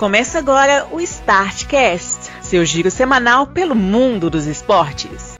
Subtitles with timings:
[0.00, 5.36] Começa agora o Startcast, seu giro semanal pelo mundo dos esportes.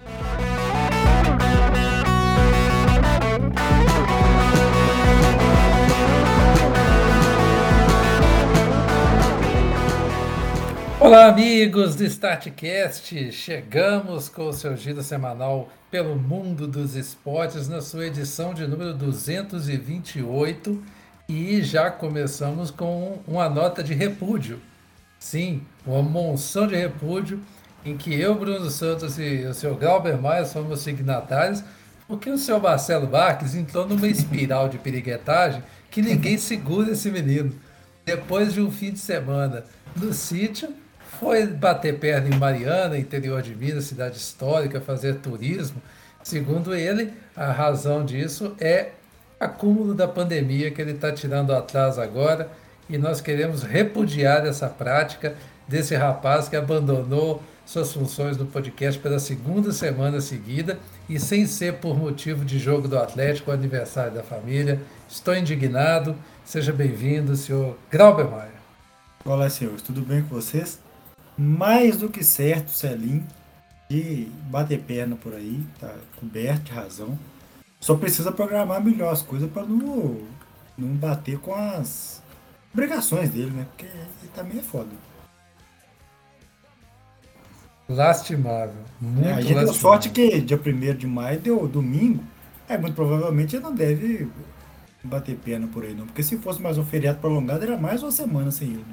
[11.00, 13.32] Olá, amigos do Startcast!
[13.32, 18.92] Chegamos com o seu giro semanal pelo mundo dos esportes na sua edição de número
[18.92, 20.99] 228
[21.30, 24.58] e já começamos com uma nota de repúdio.
[25.16, 27.40] Sim, uma monção de repúdio
[27.84, 31.62] em que eu, Bruno Santos e o senhor Glauber Maia somos signatários,
[32.08, 37.52] porque o senhor Marcelo Barques entrou numa espiral de piriguetagem que ninguém segura esse menino.
[38.04, 40.74] Depois de um fim de semana no sítio,
[41.20, 45.80] foi bater perna em Mariana, interior de Minas, cidade histórica, fazer turismo.
[46.24, 48.90] Segundo ele, a razão disso é
[49.40, 52.50] acúmulo da pandemia que ele está tirando atrás agora
[52.90, 55.34] e nós queremos repudiar essa prática
[55.66, 61.74] desse rapaz que abandonou suas funções no podcast pela segunda semana seguida e sem ser
[61.74, 64.80] por motivo de jogo do Atlético, aniversário da família.
[65.08, 66.14] Estou indignado.
[66.44, 68.50] Seja bem-vindo, senhor Graubermaier.
[69.24, 69.82] Olá, senhores.
[69.82, 70.80] Tudo bem com vocês?
[71.38, 73.24] Mais do que certo, Celim,
[73.88, 77.16] de bater perna por aí, tá coberto de razão.
[77.80, 80.20] Só precisa programar melhor as coisas para não,
[80.76, 82.22] não bater com as
[82.72, 83.66] obrigações dele, né?
[83.70, 84.90] Porque ele também é foda.
[87.88, 88.84] Lastimável.
[89.00, 92.22] Muito é, a gente deu sorte que dia 1 de maio deu domingo.
[92.68, 94.30] É, muito provavelmente ele não deve
[95.02, 96.06] bater pena por aí, não.
[96.06, 98.84] Porque se fosse mais um feriado prolongado, era mais uma semana sem ele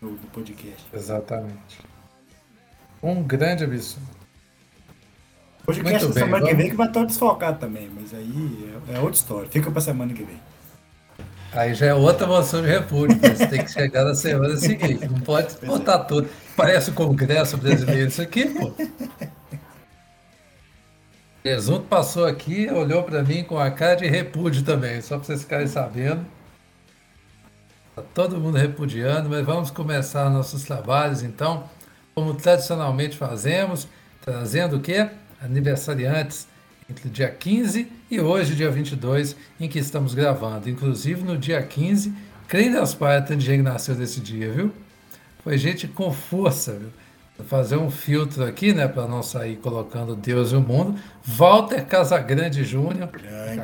[0.00, 0.86] no, no podcast.
[0.92, 1.80] Exatamente.
[3.02, 4.13] Um grande absurdo.
[5.64, 6.48] Podcast da semana vamos...
[6.48, 9.48] que vem que vai estar desfocado também, mas aí é, é, outra história.
[9.50, 10.38] Fica pra semana que vem.
[11.52, 15.06] Aí já é outra moção de repúdio, você tem que chegar na semana seguinte.
[15.08, 16.28] Não pode botar tudo.
[16.56, 18.72] Parece o Congresso brasileiro isso aqui, pô.
[21.42, 25.42] Presunto passou aqui, olhou para mim com a cara de repúdio também, só para vocês
[25.42, 26.26] ficarem sabendo.
[27.94, 31.64] Tá todo mundo repudiando, mas vamos começar nossos trabalhos então,
[32.14, 33.86] como tradicionalmente fazemos,
[34.20, 35.08] trazendo o quê?
[35.44, 36.48] Aniversariantes
[36.88, 40.68] entre o dia 15 e hoje, dia 22, em que estamos gravando.
[40.68, 42.12] Inclusive, no dia 15,
[42.48, 44.72] creio das partes de gente nasceu desse dia, viu?
[45.42, 46.90] Foi gente com força, viu?
[47.36, 50.98] Vou fazer um filtro aqui, né, para não sair colocando Deus e o mundo.
[51.24, 53.10] Walter Casagrande Júnior,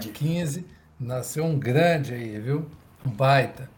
[0.00, 0.66] dia 15,
[0.98, 2.66] nasceu um grande aí, viu?
[3.06, 3.70] Um baita.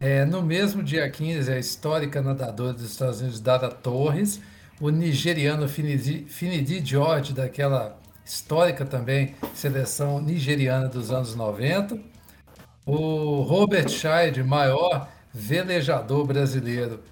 [0.00, 4.40] É, no mesmo dia 15, a histórica nadadora dos Estados Unidos, Dada Torres,
[4.80, 11.98] o nigeriano Finidi, Finidi George, daquela histórica também seleção nigeriana dos anos 90.
[12.86, 17.02] O Robert Scheid, maior velejador brasileiro,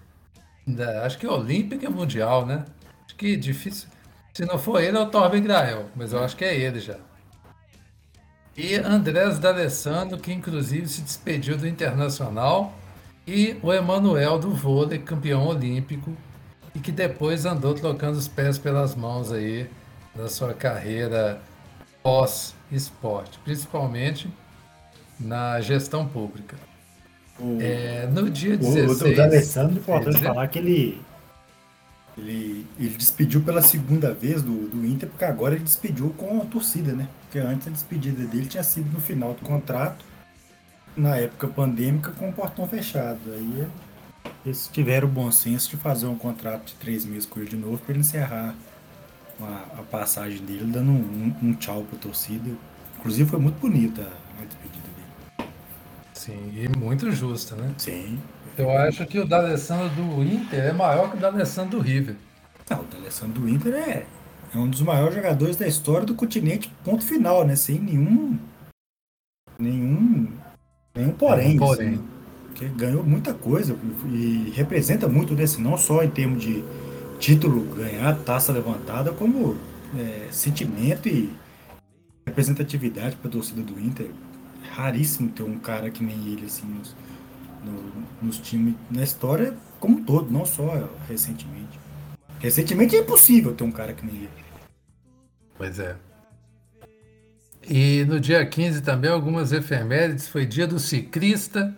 [1.05, 2.65] acho que olímpico e mundial, né?
[3.05, 3.89] Acho que difícil.
[4.33, 6.97] Se não for ele, é o Torben Grael, mas eu acho que é ele já.
[8.57, 12.75] E Andrés D'Alessandro, que inclusive se despediu do Internacional,
[13.27, 16.17] e o Emanuel do vôlei, campeão olímpico,
[16.77, 19.67] e que depois andou trocando os pés pelas mãos aí
[20.15, 21.41] na sua carreira
[22.03, 24.31] pós-esporte, principalmente
[25.19, 26.55] na gestão pública.
[27.41, 29.01] O, é, no dia 16...
[29.01, 31.01] O, o Alessandro, importante falar que ele,
[32.19, 36.45] ele, ele despediu pela segunda vez do, do Inter, porque agora ele despediu com a
[36.45, 37.09] torcida, né?
[37.23, 40.05] Porque antes a despedida dele tinha sido no final do contrato,
[40.95, 43.21] na época pandêmica, com o portão fechado.
[43.33, 43.67] Aí
[44.45, 47.57] eles tiveram o bom senso de fazer um contrato de três meses com ele de
[47.57, 48.55] novo para ele encerrar
[49.41, 52.51] a, a, passagem dele, dando um, um, um tchau para a torcida.
[52.99, 54.03] Inclusive foi muito bonita
[54.41, 55.51] a despedida dele.
[56.15, 57.75] Sim, e muito justa, né?
[57.77, 58.21] Sim.
[58.57, 62.17] Eu acho que o D'Alessandro do Inter é maior que o D'Alessandro do River.
[62.71, 64.07] Não, o D'Alessandro do Inter é,
[64.55, 67.57] é um dos maiores jogadores da história do continente, ponto final, né?
[67.57, 68.39] Sem nenhum.
[69.59, 70.33] Nenhum.
[70.95, 71.59] Nenhum porém.
[71.59, 71.95] porém.
[71.95, 72.16] Assim
[72.57, 73.77] que ganhou muita coisa
[74.07, 76.65] e representa muito desse, não só em termos de
[77.19, 79.57] título ganhar, taça levantada, como
[79.97, 81.31] é, sentimento e
[82.27, 84.11] representatividade para a torcida do Inter.
[84.73, 86.97] Raríssimo ter um cara que nem ele assim nos,
[87.63, 91.79] no, nos times, na história como um todo, não só recentemente.
[92.39, 94.31] Recentemente é impossível ter um cara que nem ele.
[95.57, 95.97] Pois é.
[97.69, 101.77] E no dia 15 também algumas efemérides, foi dia do ciclista,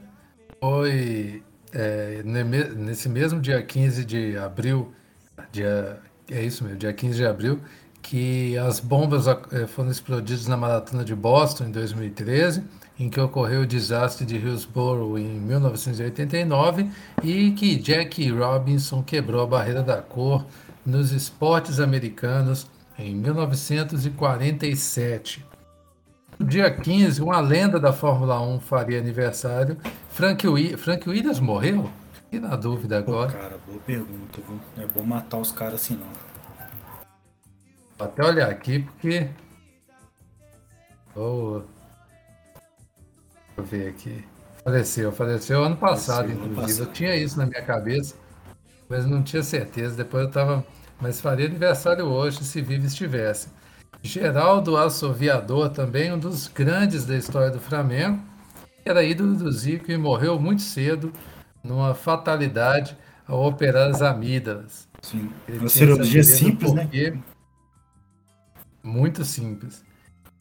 [0.61, 4.93] foi é, nesse mesmo dia 15 de abril,
[5.53, 5.99] dia,
[6.31, 7.61] é isso mesmo, dia 15 de abril,
[8.03, 12.63] que as bombas é, foram explodidas na maratona de Boston em 2013
[12.99, 16.91] em que ocorreu o desastre de Hillsborough em 1989
[17.23, 20.45] e que Jackie Robinson quebrou a barreira da cor
[20.85, 22.67] nos esportes americanos
[22.99, 25.48] em 1947.
[26.39, 29.77] No dia 15, uma lenda da Fórmula 1 faria aniversário.
[30.11, 30.47] Frank,
[30.77, 31.91] Frank Williams morreu?
[32.31, 33.33] E na dúvida agora.
[33.33, 34.85] Pô, cara, boa pergunta, viu?
[34.85, 36.07] É bom matar os caras assim não.
[37.99, 39.29] Vou até olhar aqui porque.
[41.17, 41.63] Oh.
[43.57, 44.25] Deixa eu ver aqui.
[44.63, 46.61] Faleceu, faleceu ano passado, faleceu, inclusive.
[46.61, 46.87] Ano passado.
[46.87, 48.15] Eu tinha isso na minha cabeça,
[48.89, 49.97] mas não tinha certeza.
[49.97, 50.65] Depois eu tava.
[51.01, 53.49] Mas faria aniversário hoje, se vivo estivesse.
[54.03, 58.21] Geraldo Assoviador, também um dos grandes da história do Flamengo,
[58.85, 61.13] era ídolo do Zico e morreu muito cedo
[61.63, 62.97] numa fatalidade
[63.27, 64.89] ao operar as amígdalas.
[65.03, 65.31] Sim.
[65.47, 66.89] Ele uma cirurgia simples, né?
[68.83, 69.85] Muito simples.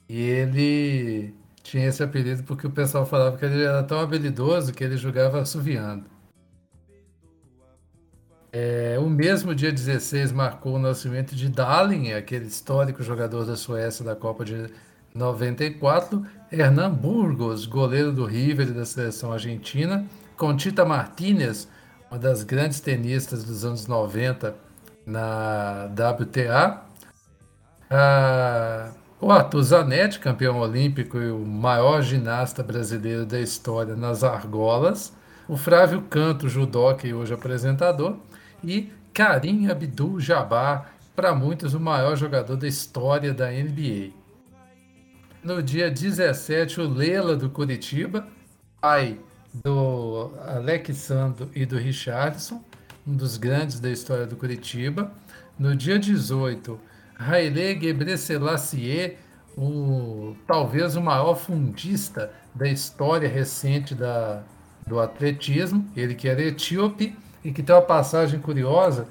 [0.08, 1.34] E ele
[1.64, 5.42] tinha esse apelido porque o pessoal falava que ele era tão habilidoso que ele jogava
[5.42, 6.06] assoviando.
[8.60, 14.04] É, o mesmo dia 16 marcou o nascimento de Dahlen, aquele histórico jogador da Suécia
[14.04, 14.66] da Copa de
[15.14, 21.68] 94, Hernan Burgos, goleiro do River e da seleção argentina, Conchita Martinez,
[22.10, 24.56] uma das grandes tenistas dos anos 90
[25.06, 26.82] na WTA.
[27.92, 28.90] Ah,
[29.22, 35.14] o Arthur Zanetti, campeão olímpico e o maior ginasta brasileiro da história nas argolas.
[35.48, 38.18] O Flávio Canto, judoca e hoje apresentador.
[38.64, 44.12] E Karim Abdul-Jabbar, para muitos o maior jogador da história da NBA.
[45.44, 48.28] No dia 17, o Lela do Curitiba,
[48.80, 49.20] pai
[49.64, 52.64] do Alexandro e do Richardson,
[53.08, 55.12] um dos grandes da história do Curitiba.
[55.58, 56.80] No dia 18,
[57.18, 59.18] Haile Gebrselassie,
[59.58, 64.44] o, talvez o maior fundista da história recente da,
[64.86, 67.16] do atletismo, ele que era etíope
[67.48, 69.08] e que tem uma passagem curiosa,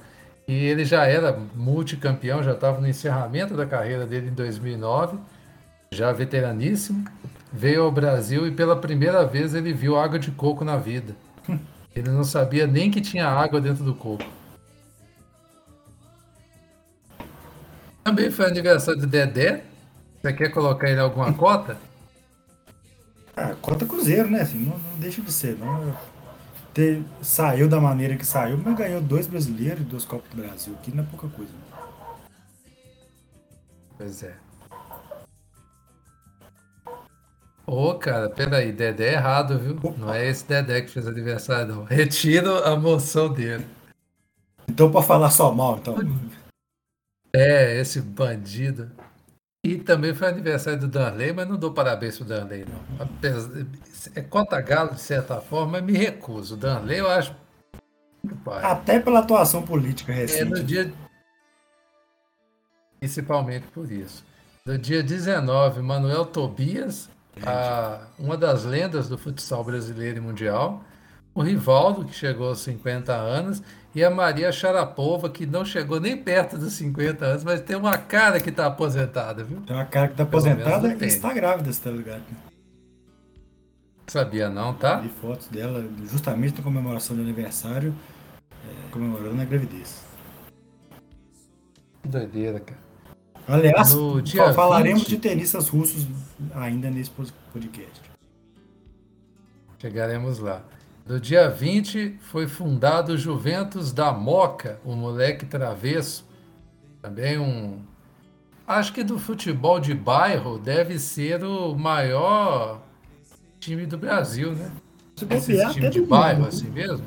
[0.46, 5.16] e ele já era multicampeão, já estava no encerramento da carreira dele em 2009,
[5.90, 7.02] já veteraníssimo,
[7.50, 11.16] veio ao Brasil e pela primeira vez ele viu água de coco na vida.
[11.96, 14.22] Ele não sabia nem que tinha água dentro do coco.
[18.04, 19.64] Também foi aniversário do Dedé.
[20.20, 21.78] Você quer colocar ele alguma cota?
[23.34, 24.42] Ah, cota Cruzeiro, né?
[24.42, 25.56] Assim, não, não deixa de ser.
[25.56, 25.96] Não.
[26.76, 30.74] Ter, saiu da maneira que saiu, mas ganhou dois brasileiros e duas Copas do Brasil.
[30.74, 31.50] Aqui não é pouca coisa.
[33.96, 34.36] Pois é.
[37.66, 39.74] Ô, oh, cara, peraí, Dedé é errado, viu?
[39.74, 39.94] Opa.
[39.96, 41.84] Não é esse Dedé que fez aniversário, não.
[41.84, 43.66] Retiro a moção dele.
[44.68, 45.96] Então, pra falar só mal, então.
[47.34, 48.92] É, esse bandido.
[49.66, 53.08] E também foi aniversário do Danley, mas não dou parabéns pro Danley, não.
[54.14, 56.54] É conta galo, de certa forma, me recuso.
[56.54, 57.34] O Danley eu acho.
[58.62, 60.42] Até pela atuação política recente.
[60.42, 60.92] É, no dia.
[63.00, 64.24] Principalmente por isso.
[64.64, 67.10] No dia 19, Manuel Tobias,
[67.44, 70.84] a, uma das lendas do futsal brasileiro e mundial.
[71.36, 73.62] O Rivaldo, que chegou aos 50 anos,
[73.94, 77.98] e a Maria Sharapova, que não chegou nem perto dos 50 anos, mas tem uma
[77.98, 79.60] cara que está aposentada, viu?
[79.60, 82.22] Tem uma cara que está aposentada e está grávida, você tá ligado?
[84.06, 84.96] Sabia não, tá?
[84.96, 87.94] Vi fotos dela justamente na comemoração do aniversário,
[88.50, 90.02] é, comemorando a gravidez.
[92.02, 92.80] Que doideira, cara.
[93.46, 93.92] Aliás,
[94.54, 95.10] falaremos 20...
[95.10, 96.06] de tenistas russos
[96.54, 98.00] ainda nesse podcast.
[99.78, 100.64] Chegaremos lá.
[101.06, 106.26] No dia 20 foi fundado o Juventus da Moca, o moleque travesso.
[107.00, 107.78] Também um.
[108.66, 112.82] Acho que do futebol de bairro deve ser o maior
[113.60, 114.72] time do Brasil, né?
[115.30, 116.48] Esse é time de bairro, mundo.
[116.48, 117.06] assim mesmo?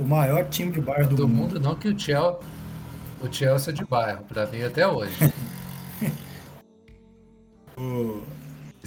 [0.00, 1.54] O maior time de bairro do, do mundo.
[1.54, 1.60] mundo.
[1.60, 2.38] Não que o Chelsea,
[3.20, 5.12] o Chelsea é de bairro, para mim até hoje.
[7.76, 8.22] o...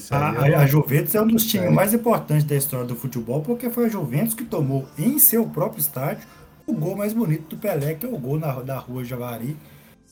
[0.10, 1.70] A, a, a, Juventus é um dos times é.
[1.70, 5.82] mais importantes da história do futebol, porque foi a Juventus que tomou em seu próprio
[5.82, 6.28] estádio
[6.66, 9.58] o gol mais bonito do Pelé, que é o gol na, da rua Javari,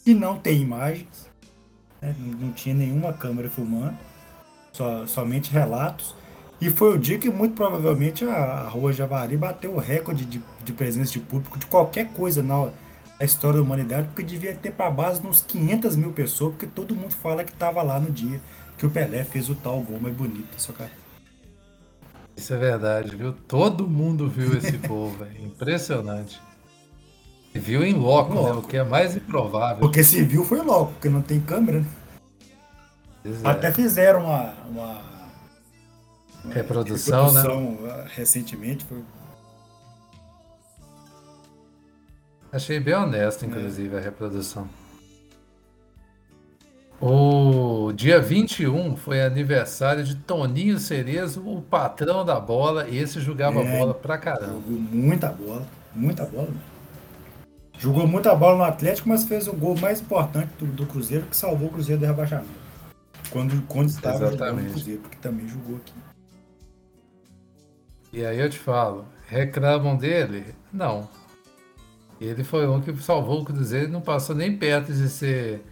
[0.03, 1.29] que não tem imagens,
[2.01, 2.13] né?
[2.19, 3.97] não, não, tinha nenhuma câmera filmando,
[4.73, 6.15] só, somente relatos.
[6.59, 10.41] E foi o dia que muito provavelmente a, a rua Javari bateu o recorde de,
[10.63, 12.69] de presença de público de qualquer coisa na,
[13.17, 16.95] na história da humanidade, porque devia ter para base uns 500 mil pessoas, porque todo
[16.95, 18.41] mundo fala que estava lá no dia
[18.79, 20.97] que o Pelé fez o tal gol mais bonito da sua carreira.
[22.35, 23.33] Isso é verdade, viu?
[23.33, 25.43] Todo mundo viu esse gol, velho.
[25.43, 26.41] Impressionante.
[27.53, 28.51] E viu em loco, né?
[28.53, 29.81] O que é mais improvável.
[29.81, 31.87] Porque se viu foi logo, porque não tem câmera, né?
[33.43, 35.01] Até fizeram uma, uma,
[36.49, 38.05] Reprodução, reprodução né?
[38.15, 39.03] recentemente foi.
[42.49, 43.99] Achei bem honesto, inclusive, é.
[43.99, 44.69] a reprodução.
[47.01, 52.89] O dia 21 foi aniversário de Toninho Cerezo, o patrão da bola.
[52.89, 54.55] Esse jogava é, bola pra caramba.
[54.55, 56.49] Jogou muita bola, muita bola.
[57.77, 61.37] Jogou muita bola no Atlético, mas fez o gol mais importante do, do Cruzeiro, que
[61.37, 62.49] salvou o Cruzeiro do rebaixamento.
[63.29, 64.65] Quando, quando estava Exatamente.
[64.65, 65.93] no Cruzeiro, porque também jogou aqui.
[68.11, 70.53] E aí eu te falo, reclamam dele?
[70.73, 71.07] Não.
[72.19, 75.63] Ele foi um que salvou o Cruzeiro e não passou nem perto de ser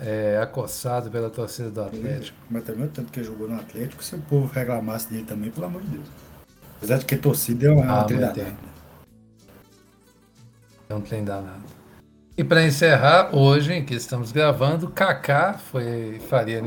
[0.00, 2.36] é, acossado pela torcida do Atlético.
[2.50, 5.50] Mas também o tanto que ele jogou no Atlético, se o povo reclamasse dele também,
[5.50, 6.06] pelo amor de Deus.
[6.76, 8.32] Apesar de que torcida é uma, ah, uma
[10.88, 11.62] É um trem danado.
[12.36, 16.62] E para encerrar, hoje em que estamos gravando, Kaká foi, faria,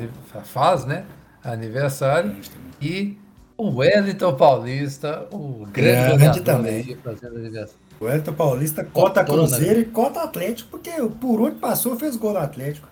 [0.46, 1.06] faz né,
[1.44, 2.38] aniversário.
[2.82, 3.18] E
[3.58, 6.98] o Wellington Paulista, o grande, grande também.
[7.04, 7.82] Fazendo aniversário.
[8.00, 12.40] O Wellington Paulista cota Cruzeiro e cota Atlético, porque por onde passou fez gol no
[12.40, 12.88] Atlético.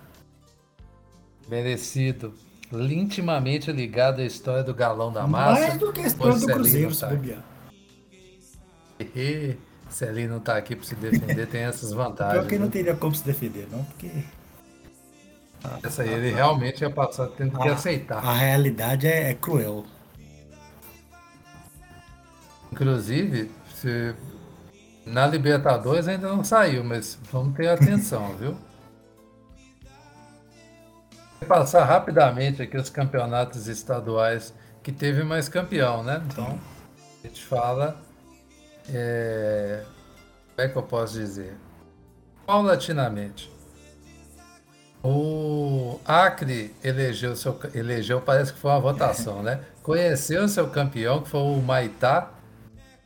[1.48, 2.34] Merecido.
[2.72, 5.60] Intimamente ligado à história do galão da massa.
[5.60, 7.44] Mais do que a história do Cruzeiro, se bobear.
[9.88, 12.40] Celinho não tá aqui para se defender, tem essas vantagens.
[12.40, 14.10] Pior que não teria como se defender, não, porque.
[15.82, 18.24] Essa aí ele realmente ia passar tendo que aceitar.
[18.24, 19.84] A realidade é, é cruel.
[22.70, 24.14] Inclusive, se
[25.06, 28.56] na Libertadores ainda não saiu, mas vamos ter atenção, viu?
[31.46, 36.22] Passar rapidamente aqui os campeonatos estaduais que teve mais campeão, né?
[36.26, 36.58] Então,
[37.22, 37.96] a gente fala.
[38.88, 39.82] É...
[40.54, 41.54] Como é que eu posso dizer?
[42.46, 43.50] Paulatinamente.
[45.02, 49.60] O Acre elegeu seu elegeu, parece que foi uma votação, né?
[49.82, 52.30] Conheceu seu campeão, que foi o Maitá,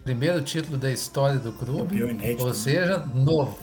[0.05, 2.55] primeiro título da história do clube, ou né?
[2.55, 3.59] seja, novo,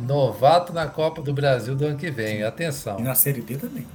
[0.00, 2.42] novato na Copa do Brasil do ano que vem.
[2.42, 2.98] Atenção.
[2.98, 3.86] E na Série D também.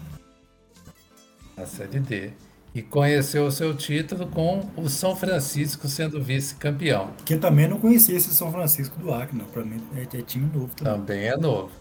[1.58, 2.34] Na Série D.
[2.74, 7.12] E conheceu o seu título com o São Francisco sendo vice-campeão.
[7.24, 9.46] Que também não conhecia esse São Francisco do Acre, não.
[9.46, 10.94] Para mim é, é, time novo também.
[10.94, 11.72] Também é novo.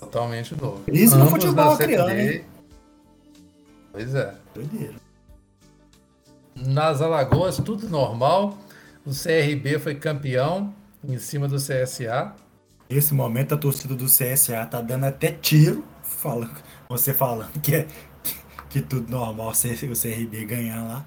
[0.00, 0.82] Totalmente novo.
[0.90, 2.44] Isso no futebol acreano, hein?
[3.92, 4.34] Pois é.
[4.54, 4.94] Doideira.
[6.56, 8.56] Nas Alagoas, tudo normal.
[9.04, 10.74] O CRB foi campeão
[11.06, 12.32] em cima do CSA.
[12.94, 16.54] Nesse momento a torcida do CSA tá dando até tiro, falando,
[16.88, 17.86] você falando que é
[18.70, 21.04] que tudo normal o CRB ganhar lá.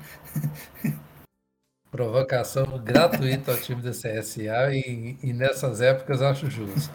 [1.89, 6.91] Provocação gratuita ao time do CSA e, e nessas épocas acho justo.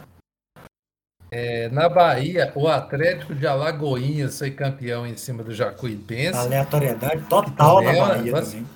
[1.30, 6.38] É, na Bahia, o Atlético de Alagoinhas foi campeão em cima do Jacuipense.
[6.38, 8.66] Aleatoriedade total na Bahia mas, também.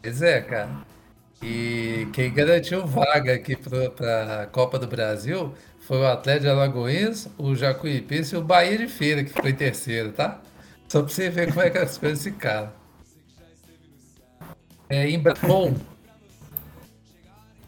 [0.00, 0.85] Pois é, cara.
[1.42, 7.28] E quem garantiu vaga aqui para a Copa do Brasil foi o Atlético de Alagoinhas,
[7.38, 10.40] o Jacuipense e o Bahia de Feira, que ficou em terceiro, tá?
[10.88, 12.72] Só para você ver como é que as coisas ficaram.
[14.88, 15.74] É, em Bom,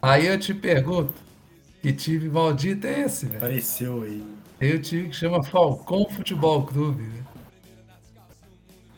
[0.01, 1.13] aí eu te pergunto,
[1.81, 3.37] que time maldito é esse, velho?
[3.37, 4.23] Apareceu aí.
[4.57, 7.28] Tem o time que chama Falcão Futebol Clube, velho.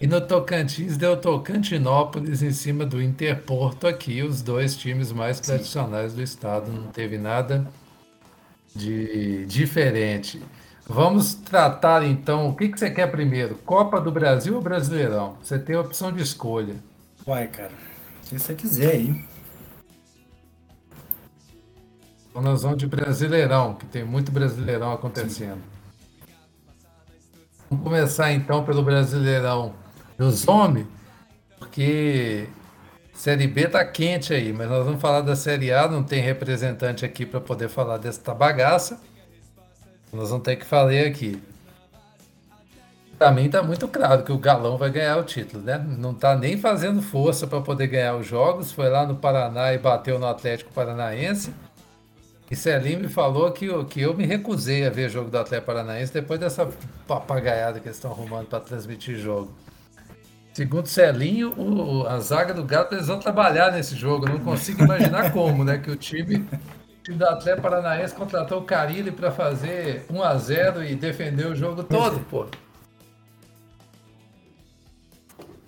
[0.02, 6.16] E no Tocantins deu Tocantinópolis em cima do Interporto aqui, os dois times mais tradicionais
[6.16, 6.72] do estado.
[6.72, 7.68] Não teve nada
[8.76, 10.42] de diferente.
[10.88, 13.54] Vamos tratar então, o que, que você quer primeiro?
[13.58, 15.38] Copa do Brasil ou Brasileirão?
[15.44, 16.74] Você tem a opção de escolha.
[17.28, 17.72] Uai, cara,
[18.24, 19.24] se você quiser aí.
[22.28, 25.62] Então nós vamos de Brasileirão, que tem muito Brasileirão acontecendo.
[25.62, 26.34] Sim.
[27.70, 29.80] Vamos começar então pelo Brasileirão
[30.22, 30.86] dos homens,
[31.58, 32.48] porque
[33.12, 37.04] Série B tá quente aí, mas nós vamos falar da Série A, não tem representante
[37.04, 39.02] aqui para poder falar dessa bagaça.
[40.14, 41.42] Nós vamos ter que falar aqui.
[43.18, 45.84] Para mim tá muito claro que o Galão vai ganhar o título, né?
[45.98, 49.80] Não tá nem fazendo força para poder ganhar os jogos, foi lá no Paraná e
[49.80, 51.52] bateu no Atlético Paranaense.
[52.52, 55.66] E Celim me falou que eu, que eu me recusei a ver jogo do Atlético
[55.66, 56.70] Paranaense depois dessa
[57.08, 59.52] papagaiada que eles estão arrumando para transmitir jogo.
[60.54, 64.28] Segundo Celinho, o, a zaga do Gato eles vão trabalhar nesse jogo.
[64.28, 65.78] Não consigo imaginar como, né?
[65.78, 70.36] Que o time, o time do Atlético Paranaense contratou o Carilli para fazer 1 a
[70.36, 72.48] 0 e defender o jogo todo, pô.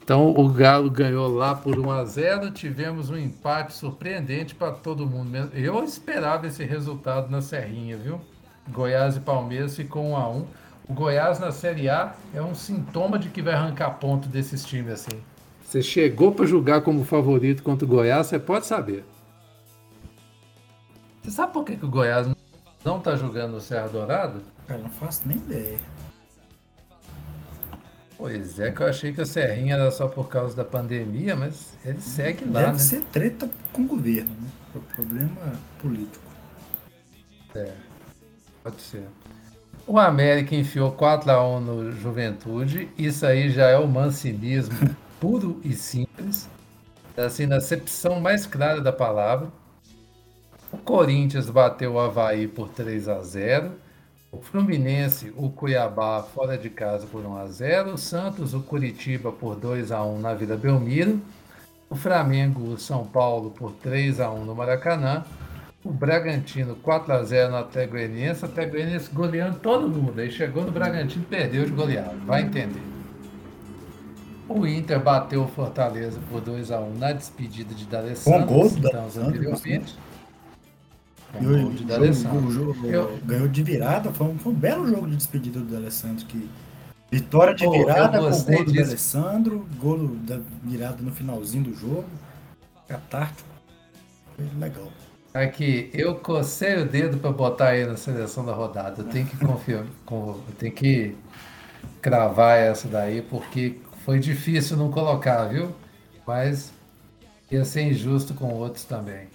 [0.04, 5.08] Então o Galo ganhou lá por 1 a 0 tivemos um empate surpreendente para todo
[5.08, 5.50] mundo.
[5.54, 8.20] Eu esperava esse resultado na Serrinha, viu?
[8.68, 10.48] Goiás e Palmeiras ficou 1 a 1
[10.88, 14.94] O Goiás na Série A é um sintoma de que vai arrancar ponto desses times
[14.94, 15.22] assim.
[15.64, 19.04] Você chegou para jogar como favorito contra o Goiás, você pode saber.
[21.22, 22.28] Você sabe por que, que o Goiás
[22.84, 24.42] não está jogando no Serra Dourado?
[24.68, 25.80] Cara, não faço nem ideia.
[28.18, 31.78] Pois é, que eu achei que o Serrinha era só por causa da pandemia, mas
[31.84, 32.80] ele segue lá, Deve né?
[32.80, 34.82] ser treta com o governo, né?
[34.96, 36.24] Problema político.
[37.56, 37.74] É,
[38.64, 39.04] pode ser.
[39.86, 42.88] O América enfiou 4x1 no Juventude.
[42.98, 46.50] Isso aí já é o mancinismo puro e simples.
[47.18, 49.50] Assim, na acepção mais clara da palavra.
[50.72, 53.74] O Corinthians bateu o Havaí por 3 a 0
[54.32, 59.32] O Fluminense, o Cuiabá fora de casa por 1 a 0 O Santos, o Curitiba
[59.32, 61.22] por 2 a 1 na Vila Belmiro.
[61.90, 65.24] O Flamengo, o São Paulo por 3 a 1 no Maracanã.
[65.84, 70.20] O Bragantino 4 a 0 no Atlético Goianiense, Atlético Goianiense goleando todo mundo.
[70.20, 72.16] Aí chegou no Bragantino, perdeu de goleado.
[72.26, 72.82] Vai entender.
[74.48, 78.48] O Inter bateu o Fortaleza por 2 a 1 na despedida de D'Alessandro.
[78.48, 79.44] Com gol do D'Alessandro.
[81.34, 82.46] Com gol de jogo- D'Alessandro.
[82.48, 85.66] o jogo Eu- ganhou de virada, foi um, foi um belo jogo de despedida do
[85.66, 86.26] D'Alessandro.
[86.26, 86.50] Que...
[87.12, 88.74] Vitória de Pô, virada com o gostei gol do.
[88.74, 92.06] D'Alessandro, gol da virada no finalzinho do jogo.
[92.88, 93.50] Catártico.
[94.36, 94.88] Foi legal.
[95.34, 99.02] Aqui, eu cocei o dedo para botar ele na seleção da rodada.
[99.02, 101.16] Eu tenho que confiar, com, eu tenho que
[102.02, 105.72] cravar essa daí, porque foi difícil não colocar, viu?
[106.28, 106.72] Mas
[107.52, 109.28] ia ser injusto com outros também.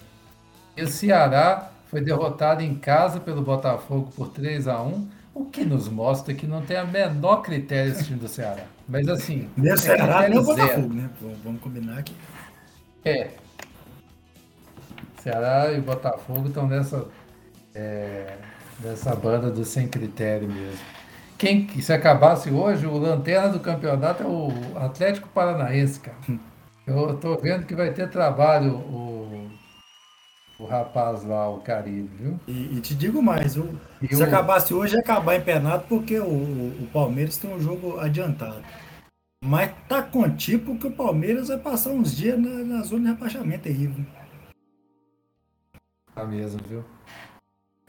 [0.77, 5.63] E o Ceará foi derrotado em casa pelo Botafogo por 3 a 1 o que
[5.65, 8.63] nos mostra que não tem a menor critério esse time do Ceará.
[8.87, 10.43] Mas assim, Nem o é Ceará, nem o.
[10.43, 11.09] Botafogo, né?
[11.21, 12.13] Vamos- Vamos combinar que.
[13.03, 13.31] É.
[15.29, 17.05] Ceará e Botafogo estão nessa,
[17.75, 18.33] é,
[18.79, 20.79] nessa banda do sem critério mesmo.
[21.37, 26.17] Quem, se acabasse hoje, o lanterna do campeonato é o Atlético Paranaense, cara.
[26.85, 29.49] Eu tô vendo que vai ter trabalho o,
[30.59, 32.39] o rapaz lá, o Caribe, viu?
[32.47, 33.69] E, e te digo mais, o,
[34.11, 38.63] se acabasse hoje, ia acabar empenado porque o, o, o Palmeiras tem um jogo adiantado.
[39.45, 43.09] Mas tá com tipo que o Palmeiras vai passar uns dias na, na zona de
[43.11, 43.87] rebaixamento aí.
[43.87, 44.18] viu?
[46.19, 46.79] Tá mesmo, viu?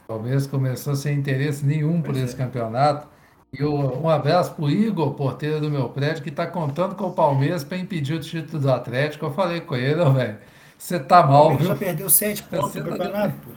[0.03, 2.37] O Palmeiras começou sem interesse nenhum por Pois esse é.
[2.37, 3.05] campeonato.
[3.51, 7.65] E um abraço pro Igor, porteiro do meu prédio, que tá contando com o Palmeiras
[7.65, 9.25] para impedir o título do Atlético.
[9.25, 10.37] Eu falei com ele, velho,
[10.77, 11.67] você tá mal, viu?
[11.67, 13.35] já perdeu sete pontos no tá campeonato.
[13.39, 13.51] pô.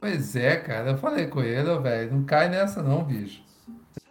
[0.00, 3.42] Pois é, cara, eu falei com ele, velho, não cai nessa não, bicho.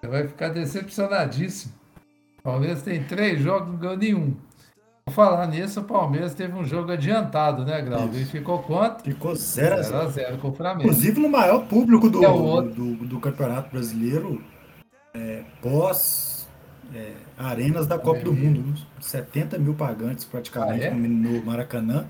[0.02, 1.74] Você vai ficar decepcionadíssimo.
[2.40, 4.36] O Palmeiras tem três jogos, não ganhou nenhum.
[5.08, 8.10] Por falar nisso, o Palmeiras teve um jogo adiantado, né, Grau?
[8.12, 9.04] E ficou quanto?
[9.04, 10.90] Ficou 0 a 0 0x0 com o Flamengo.
[10.90, 12.74] Inclusive no maior público do, É o outro.
[12.74, 14.44] do, do Campeonato Brasileiro,
[15.14, 16.48] é, pós
[16.92, 18.34] é, arenas da Copa do.
[18.34, 18.64] Mundo.
[18.64, 18.74] viu?
[19.00, 20.92] 70 mil pagantes praticamente Ah, é?
[20.96, 22.08] no, Maracanã,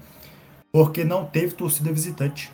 [0.71, 2.49] porque não teve torcida visitante.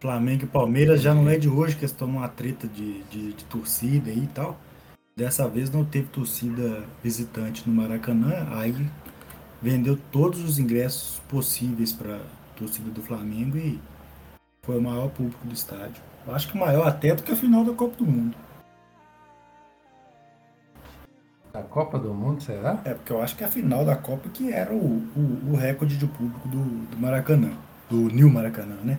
[0.00, 3.44] Flamengo e Palmeiras já não é de hoje que estão numa treta de, de, de
[3.46, 4.56] torcida aí e tal.
[5.16, 8.74] Dessa vez não teve torcida visitante no Maracanã, aí
[9.62, 12.20] vendeu todos os ingressos possíveis para
[12.56, 13.80] torcida do Flamengo e
[14.62, 16.02] foi o maior público do estádio.
[16.26, 18.36] Acho que maior até do que a final da Copa do Mundo.
[21.52, 22.80] A Copa do Mundo, será?
[22.84, 25.96] É, porque eu acho que a final da Copa que era o, o, o recorde
[25.96, 27.52] de público do, do Maracanã.
[27.88, 28.98] Do New Maracanã, né?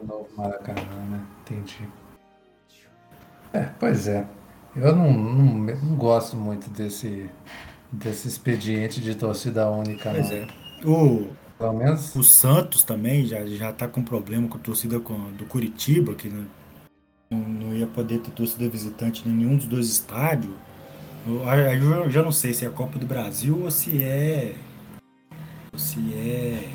[0.00, 1.24] O novo Maracanã, né?
[1.42, 1.88] Entendi.
[3.52, 4.26] É, pois é.
[4.74, 7.28] Eu não, não, não gosto muito desse,
[7.90, 10.36] desse expediente de torcida única, Pois não.
[10.36, 10.46] é.
[10.84, 15.46] O, Pelo menos o Santos também já, já tá com problema com a torcida do
[15.46, 16.46] Curitiba, que não,
[17.38, 20.52] não, ia poder ter torcida visitante em nenhum dos dois estádios.
[21.24, 24.56] Eu, aí eu já não sei se é a Copa do Brasil ou se é.
[25.72, 26.68] ou se é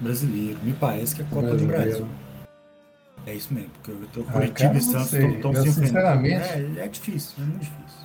[0.00, 0.60] brasileiro.
[0.62, 1.66] Me parece que é a Copa do.
[1.66, 2.06] Brasil.
[3.26, 6.48] É isso mesmo, porque eu tô Ah, Curitiba cara, e não Santos estão se sinceramente-
[6.48, 8.00] É, é difícil, é muito difícil.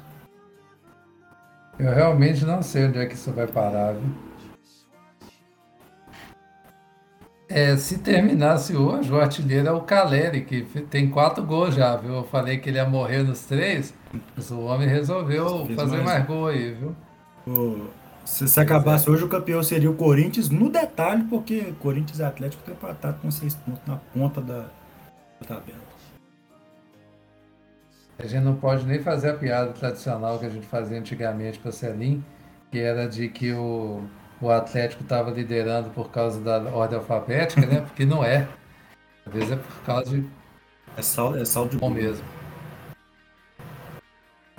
[1.80, 4.10] eu realmente não sei onde é que isso vai parar, viu?
[7.48, 12.16] É, se terminasse hoje, o artilheiro é o Caleri, que tem quatro gols já, viu?
[12.16, 13.94] Eu falei que ele ia morrer nos três,
[14.36, 16.96] mas o homem resolveu Fez fazer mais mais gol aí, viu?
[17.48, 17.88] O-
[18.26, 22.62] se, se acabasse hoje, o campeão seria o Corinthians, no detalhe, porque Corinthians e Atlético
[22.62, 24.66] estão empatados com seis pontos na ponta da,
[25.42, 25.86] da tabela.
[28.18, 31.70] A gente não pode nem fazer a piada tradicional que a gente fazia antigamente para
[31.70, 32.24] o Celim,
[32.72, 34.04] que era de que o,
[34.42, 37.82] o Atlético estava liderando por causa da ordem alfabética, né?
[37.82, 38.48] Porque não é.
[39.26, 40.30] Às vezes é por causa de
[40.96, 42.24] É saldo, é saldo de bom mesmo.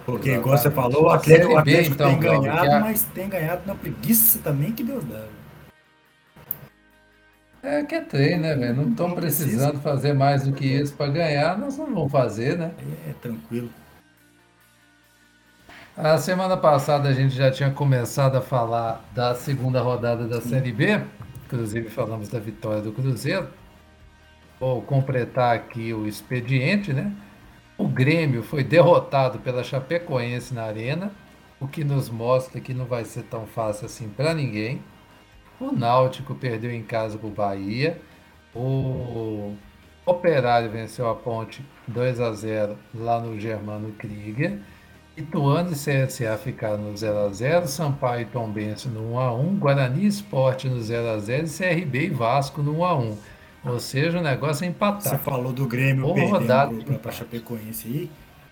[0.04, 2.80] Porque, igual você falou, o Atlético, o Atlético então, tem ganhado, a...
[2.80, 5.24] mas tem ganhado na preguiça também que Deus dá.
[7.62, 8.76] É que é treino, né, velho?
[8.76, 12.72] Não estão precisando fazer mais do que isso para ganhar, nós não vamos fazer, né?
[13.06, 13.70] É, é tranquilo.
[15.96, 20.42] A semana passada a gente já tinha começado a falar da segunda rodada da.
[20.42, 21.00] Série B,
[21.46, 23.48] inclusive falamos da vitória do Cruzeiro.
[24.60, 27.12] Vou completar aqui o expediente, né?
[27.78, 31.10] O Grêmio foi derrotado pela Chapecoense na Arena,
[31.58, 34.82] o que nos mostra que não vai ser tão fácil assim para ninguém.
[35.60, 38.00] O Náutico perdeu em casa para o Bahia.
[38.54, 39.54] O
[40.04, 44.58] Operário venceu a Ponte 2 a 0 lá no Germano Krieger.
[45.16, 51.46] Ituano e CSA ficaram no 0x0, Sampaio e Tombense no 1x1, Guarani Esporte no 0x0
[51.46, 53.16] e CRB e Vasco no 1x1.
[53.64, 55.14] Ou seja, o negócio é empatar.
[55.14, 58.10] Você falou do Grêmio perdendo para Chapecoense aí.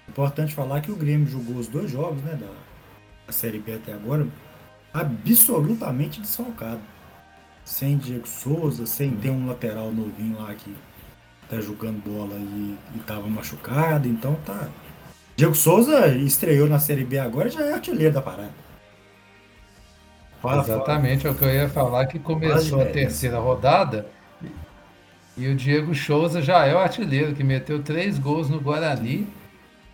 [0.09, 2.47] Importante falar que o Grêmio jogou os dois jogos né, da,
[3.27, 4.27] da Série B até agora
[4.93, 6.81] absolutamente desfalcado
[7.65, 10.75] sem Diego Souza, sem ter um lateral novinho lá que
[11.49, 14.69] tá jogando bola e, e tava machucado, então tá.
[15.37, 18.53] Diego Souza estreou na Série B agora já é artilheiro da parada.
[20.41, 21.35] Fala, Exatamente, fala.
[21.35, 24.07] é o que eu ia falar, que começou a terceira rodada
[25.37, 29.27] e o Diego Souza já é o artilheiro, que meteu três gols no Guarani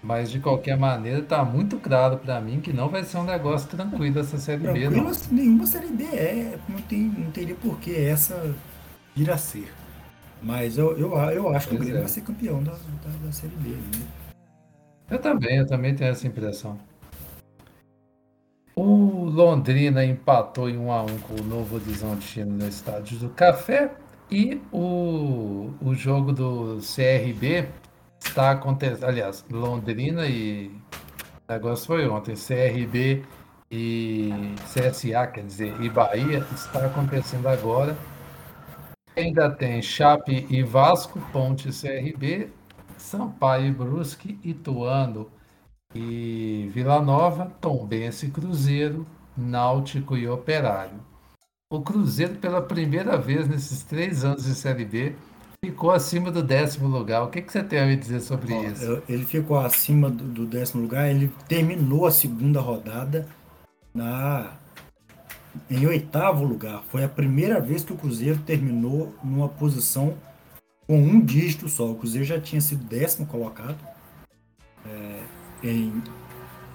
[0.02, 3.68] mas de qualquer maneira, tá muito claro para mim que não vai ser um negócio
[3.68, 4.88] tranquilo essa série B.
[4.88, 5.12] Não.
[5.30, 8.54] Nenhuma série B é, não, tem, não teria por que essa
[9.14, 9.70] vir a ser.
[10.42, 12.00] Mas eu, eu, eu acho que pois o Grêmio é.
[12.00, 13.68] vai ser campeão da, da, da série B.
[13.68, 14.06] Né?
[15.10, 16.78] Eu também, eu também tenho essa impressão.
[18.74, 23.90] O Londrina empatou em 1 a 1 com o Novo Horizontino no estádio do Café
[24.30, 27.68] e o, o jogo do CRB
[28.30, 29.04] está acontecendo.
[29.04, 30.70] Aliás, Londrina e.
[31.48, 32.34] Negócio foi ontem.
[32.34, 33.24] CRB
[33.70, 37.96] e CSA, quer dizer, e Bahia, está acontecendo agora.
[39.16, 42.50] Ainda tem Chape e Vasco, Ponte CRB,
[42.96, 45.28] Sampaio e Brusque, Ituano
[45.94, 49.04] e Vila Nova, Tombense e Cruzeiro,
[49.36, 51.00] Náutico e Operário.
[51.72, 55.16] O Cruzeiro, pela primeira vez nesses três anos de Série B,
[55.62, 57.22] ficou acima do décimo lugar.
[57.22, 59.02] O que, que você tem a me dizer sobre Ó, isso?
[59.08, 61.08] Ele ficou acima do, do, décimo lugar.
[61.10, 63.28] Ele terminou a segunda rodada
[63.94, 64.52] na
[65.68, 66.82] em oitavo lugar.
[66.88, 70.16] Foi a primeira vez que o Cruzeiro terminou numa posição
[70.86, 71.90] com um dígito só.
[71.90, 73.78] O Cruzeiro já tinha sido décimo colocado
[74.86, 75.22] é,
[75.62, 76.02] em,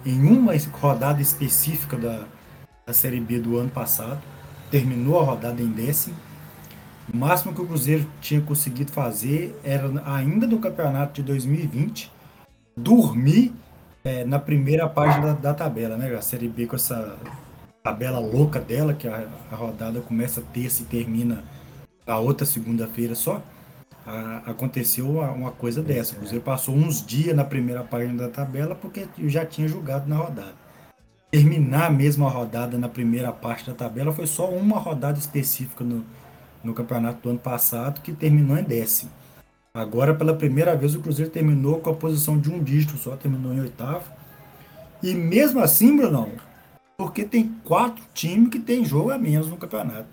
[0.04, 2.24] em uma rodada específica da,
[2.86, 4.22] da Série B do ano passado.
[4.70, 6.14] Terminou a rodada em décimo
[7.12, 12.10] o máximo que o Cruzeiro tinha conseguido fazer era, ainda no campeonato de 2020,
[12.76, 13.54] dormir
[14.04, 16.14] é, na primeira página da, da, tabela, né?
[16.14, 17.16] A Série B com essa
[17.82, 21.44] tabela louca dela, que a, a rodada começa terça e termina
[22.06, 23.40] a outra segunda-feira só.
[24.06, 26.14] A, aconteceu uma, uma, coisa dessa.
[26.14, 30.16] O Cruzeiro passou uns dias na primeira página da tabela porque já tinha jogado na
[30.16, 30.54] rodada.
[31.30, 36.04] Terminar mesmo a rodada na primeira parte da tabela foi só uma rodada específica no,
[36.66, 39.10] no campeonato do ano passado, que terminou em décimo.
[39.72, 43.52] Agora, pela primeira vez, o Cruzeiro terminou com a posição de um dígito só, terminou
[43.52, 44.04] em oitavo.
[45.02, 46.30] E mesmo assim, Brunão,
[46.96, 50.08] porque tem quatro times que tem jogo a menos no campeonato.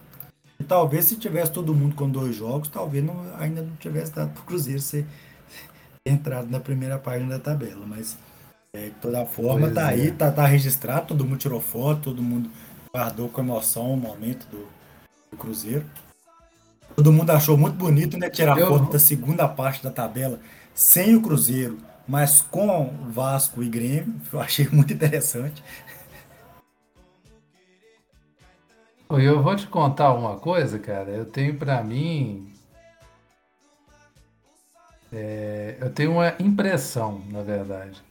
[0.59, 4.31] E talvez se tivesse todo mundo com dois jogos, talvez não, ainda não tivesse dado
[4.31, 5.05] para o Cruzeiro ser
[6.05, 7.85] entrado na primeira página da tabela.
[7.85, 8.17] Mas
[8.73, 9.93] é, de toda forma, pois tá é.
[9.93, 12.49] aí, tá, tá registrado, todo mundo tirou foto, todo mundo
[12.93, 14.67] guardou com emoção o momento do,
[15.31, 15.85] do Cruzeiro.
[16.95, 18.29] Todo mundo achou muito bonito, né?
[18.29, 18.67] Tirar eu...
[18.67, 20.39] foto da segunda parte da tabela
[20.73, 21.77] sem o Cruzeiro,
[22.07, 24.15] mas com Vasco e Grêmio.
[24.31, 25.63] Eu achei muito interessante.
[29.09, 31.09] Eu vou te contar uma coisa, cara.
[31.11, 32.51] Eu tenho para mim.
[35.11, 38.01] É, eu tenho uma impressão, na verdade,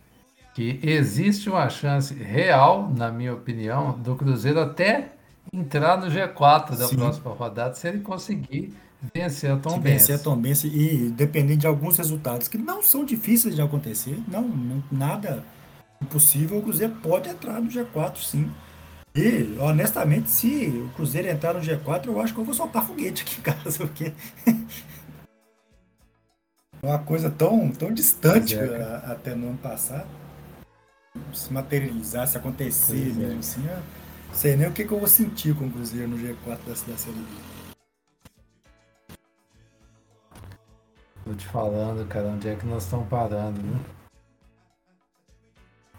[0.55, 5.11] que existe uma chance real, na minha opinião, do Cruzeiro até
[5.53, 6.97] entrar no G4 da Sim.
[6.97, 8.73] próxima rodada se ele conseguir
[9.15, 10.01] vencer a Tom Benz.
[10.01, 14.19] Vencer a Tom Benz e dependendo de alguns resultados que não são difíceis de acontecer,
[14.27, 15.45] não, não nada
[16.01, 18.51] impossível, o Cruzeiro pode entrar no G4 sim.
[19.15, 23.23] E, honestamente, se o Cruzeiro entrar no G4, eu acho que eu vou soltar foguete
[23.23, 24.13] aqui em casa, porque
[26.83, 30.09] é uma coisa tão, tão distante é, até no ano passado.
[31.35, 33.13] Se materializar, se acontecer é.
[33.13, 33.39] mesmo é.
[33.39, 34.02] assim, é
[34.33, 36.97] Sei nem o que, que eu vou sentir com o Cruzeiro no G4 da, da
[36.97, 37.53] Série B.
[41.25, 43.79] Tô te falando, cara, onde é que nós estamos parando, né?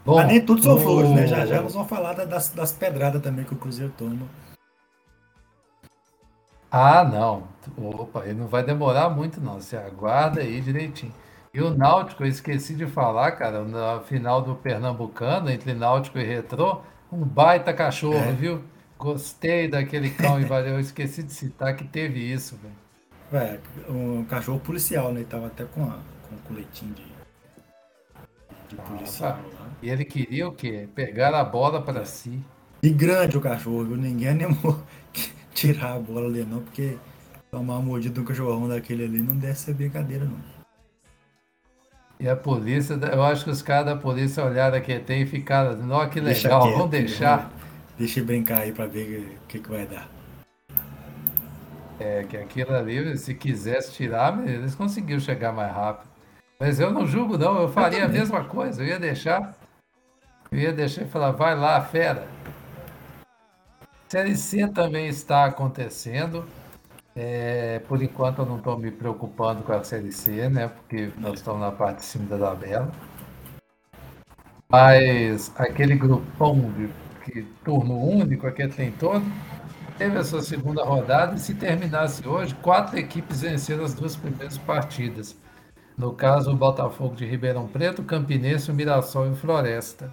[0.04, 0.80] Bom, Mas nem tudo são o...
[0.80, 1.26] flores, né?
[1.26, 4.26] Já já nós vamos falar das, das pedradas também que o Cruzeiro toma.
[6.70, 7.44] Ah, não.
[7.78, 9.60] Opa, ele não vai demorar muito, não.
[9.60, 11.14] Você aguarda aí direitinho.
[11.54, 16.24] E o Náutico, eu esqueci de falar, cara, na final do Pernambucano, entre Náutico e
[16.24, 18.32] Retrô, um baita cachorro, é.
[18.32, 18.62] viu?
[18.98, 20.74] Gostei daquele cão e valeu.
[20.74, 22.84] Eu esqueci de citar que teve isso, velho.
[23.44, 23.58] É,
[23.90, 25.20] um cachorro policial, né?
[25.20, 27.04] Ele tava até com, a, com um coletinho de,
[28.68, 29.68] de policial lá.
[29.82, 30.88] E ele queria o quê?
[30.94, 32.04] Pegar a bola para é.
[32.04, 32.40] si.
[32.82, 33.96] E grande o cachorro, viu?
[33.96, 34.78] Ninguém animou
[35.54, 36.96] tirar a bola ali, não, porque
[37.50, 40.53] tomar uma mordida do cachorrão daquele ali não deve ser brincadeira, não.
[42.18, 45.76] E a polícia, eu acho que os caras da polícia olharam aqui tem e ficaram,
[45.76, 47.50] não, que legal, quieto, vamos deixar.
[47.98, 50.08] Deixa eu brincar aí para ver o que, que vai dar.
[51.98, 56.08] É, que aquilo ali, se quisesse tirar, eles conseguiram chegar mais rápido.
[56.58, 59.54] Mas eu não julgo, não, eu faria eu a mesma coisa, eu ia deixar.
[60.50, 62.26] Eu ia deixar e falar, vai lá, fera.
[64.08, 66.46] Série C também está acontecendo.
[67.16, 70.68] É, por enquanto eu não estou me preocupando com a Série C, né?
[70.68, 72.90] Porque nós estamos na parte de cima da tabela.
[74.68, 76.88] Mas aquele grupão de
[77.24, 79.24] que turno único, aquele tem todo,
[79.96, 84.58] teve a sua segunda rodada e se terminasse hoje, quatro equipes venceram as duas primeiras
[84.58, 85.36] partidas.
[85.96, 90.12] No caso, o Botafogo de Ribeirão Preto, o Campinense, o Mirassol e o Floresta.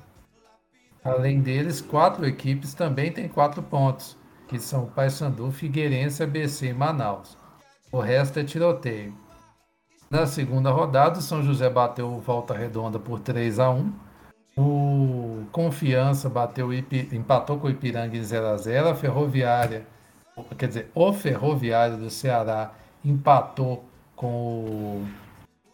[1.04, 4.16] Além deles, quatro equipes também têm quatro pontos
[4.52, 7.38] que são Paysandu, Figueirense, ABC e Manaus.
[7.90, 9.14] O resto é tiroteio.
[10.10, 13.94] Na segunda rodada, o São José bateu Volta Redonda por 3 a 1
[14.58, 19.88] O Confiança bateu, empatou com o Ipiranga em 0 a 0 A Ferroviária,
[20.58, 22.74] quer dizer, o Ferroviário do Ceará
[23.06, 23.86] empatou
[24.18, 25.08] com o.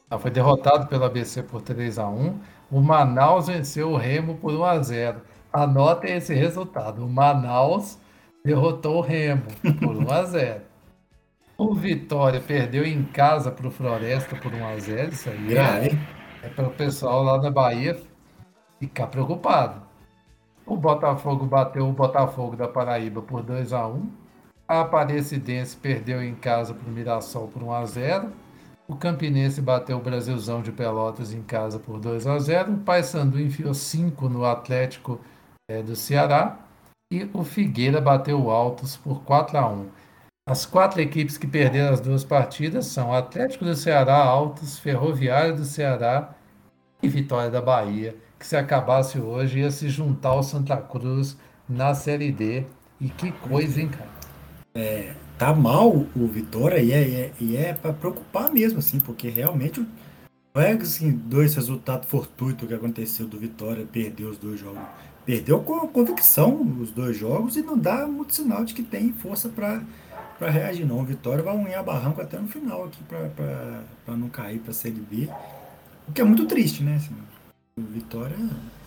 [0.07, 4.53] Ah, foi derrotado pelo ABC por 3 a 1 O Manaus venceu o Remo por
[4.53, 7.03] 1 a 0 Anotem esse resultado.
[7.03, 7.97] O Manaus
[8.47, 9.43] derrotou o Remo
[9.77, 10.61] por 1 a 0.
[11.57, 15.11] O Vitória perdeu em casa para o Floresta por 1 a 0.
[15.11, 15.97] Isso aí é,
[16.43, 17.99] é para o pessoal lá da Bahia
[18.79, 19.81] ficar preocupado.
[20.65, 24.09] O Botafogo bateu o Botafogo da Paraíba por 2 a 1.
[24.65, 28.31] A Aparecidense perdeu em casa para o Mirassol por 1 a 0.
[28.87, 32.71] O Campinense bateu o Brasilzão de Pelotas em casa por 2 a 0.
[32.71, 35.19] O Paysandu enfiou 5 no Atlético
[35.69, 36.66] é, do Ceará
[37.09, 39.87] e o Figueira bateu Altos por 4 a 1.
[40.49, 45.65] As quatro equipes que perderam as duas partidas são Atlético do Ceará, Altos, Ferroviário do
[45.65, 46.35] Ceará
[47.01, 51.93] e Vitória da Bahia, que se acabasse hoje ia se juntar ao Santa Cruz na
[51.93, 52.65] Série D.
[52.99, 54.09] E que coisa, hein, cara?
[54.73, 59.29] É, tá mal o Vitória e é, é, e é para preocupar mesmo, assim, porque
[59.29, 59.85] realmente
[60.53, 64.81] não é assim, dois resultados fortuitos que aconteceu do Vitória, perdeu os dois jogos
[65.27, 69.49] perdeu com convicção os dois jogos e não dá muito sinal de que tem força
[69.49, 69.81] para
[70.49, 71.01] reagir, não.
[71.01, 74.95] O Vitória vai unhar barranco até no final aqui para não cair para a Série
[74.95, 75.27] B.
[76.07, 76.95] O que é muito triste, né?
[76.95, 77.13] Assim,
[77.77, 78.37] o Vitória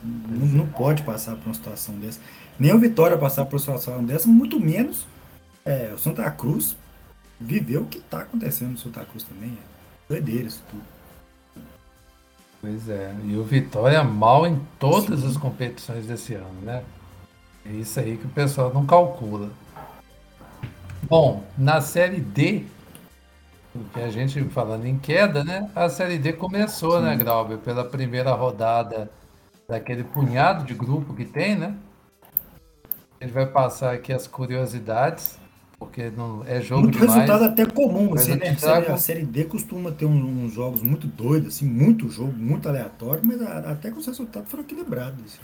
[0.02, 2.18] não, não, pode passar por uma situação dessa.
[2.58, 5.06] Nem o Vitória passar por uma situação dessa, muito menos
[5.62, 6.74] é, o Santa Cruz
[7.38, 9.50] viveu o que está acontecendo no Santa Cruz também.
[9.50, 10.99] É doideira isso tudo.
[12.60, 15.28] Pois é, e o Vitória mal em todas Sim.
[15.28, 16.84] as competições desse ano, né?
[17.64, 19.50] É isso aí que o pessoal não calcula.
[21.02, 22.64] Bom, na Série D,
[23.94, 25.70] que a gente falando em queda, né?
[25.74, 27.16] A Série D começou, né, Sim.
[27.16, 27.58] né, Grauber?
[27.58, 29.10] Pela primeira rodada
[29.66, 31.74] daquele punhado de grupo que tem, né?
[33.20, 35.38] Ele vai passar aqui as curiosidades
[35.80, 37.14] porque não é jogo muito demais.
[37.14, 38.54] resultado até comum, assim, né?
[38.86, 43.40] A série D costuma ter uns, jogos muito doidos, assim, muito jogo, muito aleatório, mas
[43.40, 45.40] até que os resultados foram equilibrados assim,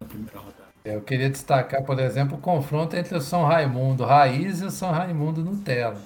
[0.00, 0.72] na primeira rodada.
[0.82, 4.90] Eu queria destacar, por exemplo, o confronto entre o São Raimundo Raiz e o São
[4.90, 6.00] Raimundo Nutella.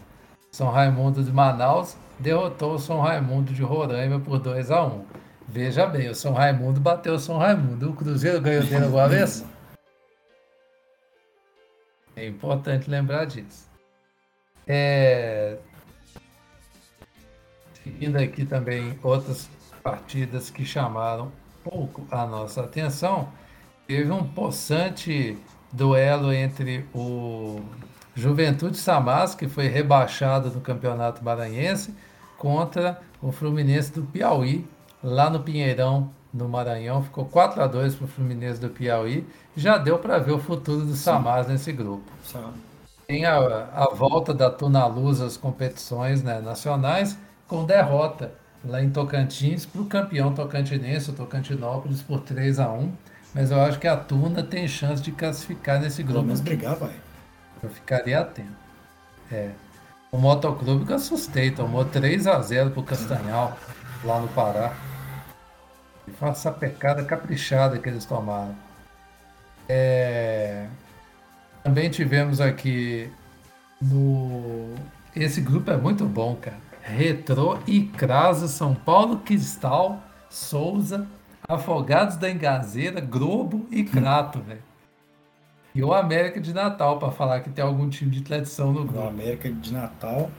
[0.51, 5.01] São Raimundo de Manaus derrotou o São Raimundo de Roraima por 2 a 1
[5.49, 7.91] Veja bem, o São Raimundo bateu o São Raimundo.
[7.91, 9.45] O Cruzeiro ganhou dele alguma vez?
[12.16, 13.68] É importante lembrar disso.
[14.66, 15.59] É...
[17.85, 19.48] Seguindo aqui também outras
[19.83, 21.31] partidas que chamaram
[21.62, 23.29] pouco a nossa atenção,
[23.87, 25.38] teve um possante
[25.70, 27.61] duelo entre o
[28.14, 31.94] Juventude Samas, que foi rebaixado no Campeonato Maranhense,
[32.38, 34.66] contra o Fluminense do Piauí,
[35.02, 37.03] lá no Pinheirão, no Maranhão.
[37.03, 39.27] Ficou 4 a 2 para o Fluminense do Piauí.
[39.57, 42.11] Já deu para ver o futuro do Samars nesse grupo.
[42.25, 42.45] Sim.
[43.07, 48.33] Tem a, a volta da Tuna Luz às competições né, nacionais com derrota
[48.65, 52.93] lá em Tocantins para o campeão tocantinense, o Tocantinópolis, por 3 a 1
[53.33, 56.27] Mas eu acho que a Tuna tem chance de classificar nesse grupo.
[56.27, 56.93] Mas brigar, vai.
[57.62, 58.49] Eu ficaria atento.
[59.31, 59.51] É.
[60.11, 63.57] O Motoclube que assustei, tomou 3 a 0 pro Castanhal,
[64.05, 64.73] lá no Pará.
[66.16, 68.55] E foi essa pecada caprichada que eles tomaram.
[69.68, 70.66] É...
[71.62, 73.11] Também tivemos aqui
[73.81, 74.74] no.
[75.14, 76.59] Esse grupo é muito bom, cara.
[76.83, 80.00] Retrô, Icrasa, São Paulo Cristal,
[80.31, 81.07] Souza,
[81.48, 84.62] Afogados da Engazeira, Globo e Crato, velho.
[85.74, 89.00] E o América de Natal, para falar que tem algum time de tradição no grupo.
[89.00, 90.31] O América de Natal,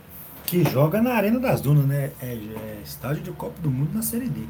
[0.46, 2.12] que joga na Arena das Dunas, né?
[2.22, 4.48] É, é estádio de Copa do Mundo na Série D.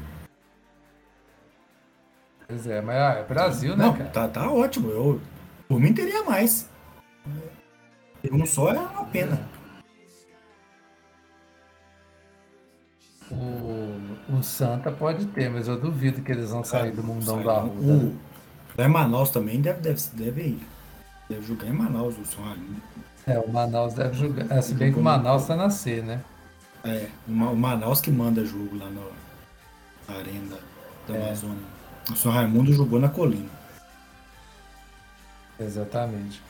[2.48, 4.08] Pois é, mas ah, é Brasil, né, Não, cara?
[4.08, 4.90] tá, tá ótimo.
[4.90, 5.20] Eu,
[5.68, 6.66] por mim teria mais.
[8.22, 9.38] Ter um só é uma pena.
[13.30, 17.44] O, o Santa pode ter, mas eu duvido que eles vão sair do mundão Sai,
[17.44, 17.74] da rua.
[17.74, 17.92] né?
[17.94, 18.16] O,
[18.80, 20.66] lá em Manaus também deve, deve, deve ir.
[21.28, 22.80] Deve jogar em Manaus o Raimundo.
[23.26, 24.50] É, o Manaus deve jogar.
[24.50, 26.22] É, se bem que o Manaus tá na C, né?
[26.82, 30.56] É, o Ma- o Manaus que manda jogo lá na Arena
[31.06, 31.22] da É.
[31.26, 31.77] Amazônia.
[32.10, 33.48] O São Raimundo jogou na colina.
[35.60, 36.42] Exatamente.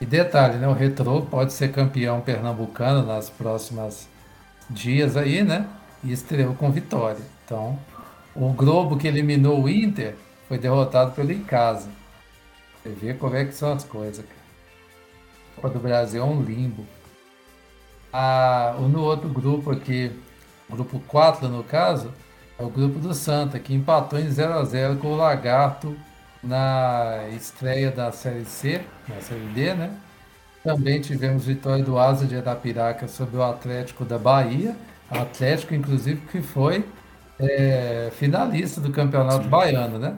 [0.00, 0.68] E detalhe, né?
[0.68, 4.08] O Retrô pode ser campeão pernambucano nas próximas
[4.68, 5.66] dias aí, né?
[6.04, 7.22] E estreou com vitória.
[7.44, 7.78] Então,
[8.34, 10.14] o Globo que eliminou o Inter
[10.46, 11.90] foi derrotado pelo Icasa.
[12.82, 14.38] Você vê como é que são as coisas, cara.
[15.56, 16.86] Copa do Brasil é um limbo.
[18.12, 20.12] Ah, no outro grupo aqui,
[20.70, 22.12] grupo 4 no caso,
[22.58, 25.96] é o grupo do Santa, que empatou em 0 a 0 com o Lagarto
[26.42, 29.90] na estreia da Série C, na Série D, né?
[30.64, 34.76] Também tivemos vitória do Asa de Arapiraca sobre o Atlético da Bahia.
[35.08, 36.84] Atlético, inclusive, que foi
[37.38, 40.16] é, finalista do Campeonato Baiano, né?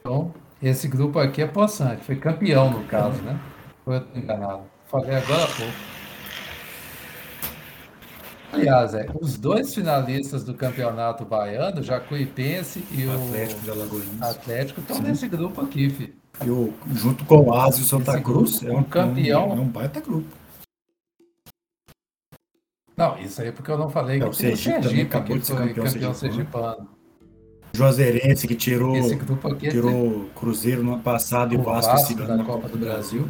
[0.00, 2.04] Então, esse grupo aqui é possante.
[2.04, 3.38] Foi campeão, no caso, né?
[3.84, 4.62] Foi enganado.
[4.86, 5.72] Falei agora há pouco.
[8.54, 14.22] Aliás, é, os dois finalistas do Campeonato Baiano, Jacuipense e o Atlético de Alagoinhas.
[14.22, 16.14] Atlético, estão nesse grupo aqui, filho.
[16.44, 19.42] E o, junto com o Asa e o Santa Esse Cruz, grupo, é um, campeão-
[19.42, 20.28] É um, é um baita grupo.
[22.96, 25.34] Não, isso aí porque eu não falei É, que o tem o Sergipe Sergipe acabou
[25.34, 26.74] que de ser campeão campeão sergipano.
[26.74, 26.88] sergipano.
[27.72, 32.22] Juazeirense que tirou, é tirou Cruzeiro no ano passado e o o Vasco Vasco esse
[32.22, 33.28] ano na Copa do Brasil.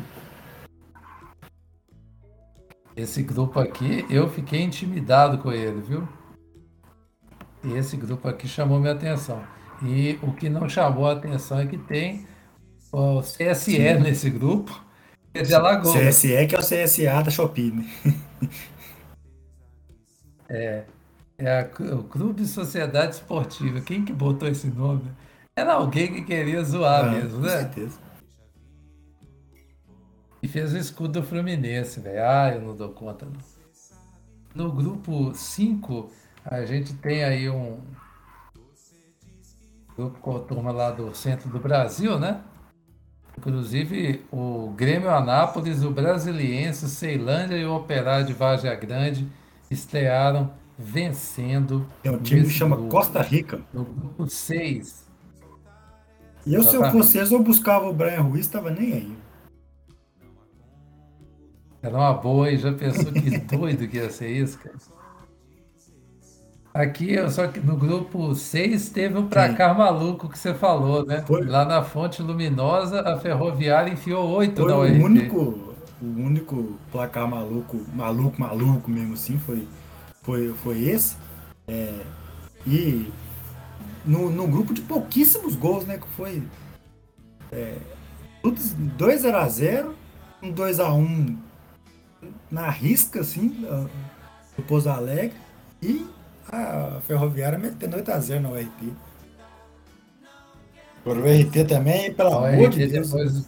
[2.96, 6.08] Esse grupo aqui, eu fiquei intimidado com ele, viu?
[7.76, 9.42] Esse grupo aqui chamou minha atenção.
[9.82, 12.26] E o que não chamou a atenção é que tem
[12.92, 14.70] o CSE nesse grupo,
[15.32, 15.94] que é de Alagoas.
[15.94, 17.84] CSE que é o CSA da Shopee, né?
[21.36, 23.80] É a, o Clube Sociedade Esportiva.
[23.80, 25.10] Quem que botou esse nome?
[25.56, 27.48] Era alguém que queria zoar Ah, mesmo, com né?
[27.48, 27.98] certeza.
[30.44, 32.22] E fez o escudo do Fluminense, velho.
[32.22, 33.40] Ah, eu não dou conta, não.
[34.54, 36.10] No grupo 5,
[36.44, 37.80] a gente tem aí um
[39.96, 42.42] grupo com a turma lá do centro do Brasil, né?
[43.38, 49.26] Inclusive o Grêmio Anápolis, o Brasiliense, o Ceilândia e o Operário de Vargem Grande
[49.70, 51.88] estrearam vencendo.
[52.02, 52.90] Tem um time que chama grupo.
[52.90, 53.62] Costa Rica.
[53.72, 55.06] No grupo 6.
[56.44, 57.14] E eu, se eu Exatamente.
[57.14, 59.23] fosse eu buscava o Brian Ruiz, tava nem aí.
[61.84, 64.74] Era uma boa e já pensou que doido que ia ser isso, cara.
[66.72, 71.22] Aqui, só que no grupo 6 teve um pra cá maluco que você falou, né?
[71.26, 71.44] Foi.
[71.44, 75.04] Lá na Fonte Luminosa, a Ferroviária enfiou 8 Foi na o URT.
[75.04, 75.36] único,
[76.02, 79.68] o único placar maluco, maluco, maluco mesmo assim, foi,
[80.22, 81.16] foi, foi esse.
[81.68, 82.00] É,
[82.66, 83.12] e
[84.04, 85.98] no, no grupo de pouquíssimos gols, né?
[85.98, 86.42] Que foi
[87.52, 87.76] é,
[88.42, 88.58] tudo
[88.98, 89.92] 2x0,
[90.42, 91.36] um 2x1
[92.50, 93.48] na risca, assim,
[94.56, 95.32] do Pouso Alegre,
[95.82, 96.06] e
[96.50, 98.92] a Ferroviária metendo 8x0 na URT.
[101.04, 103.10] Agora o URT também, pelo A amor de Deus.
[103.10, 103.46] depois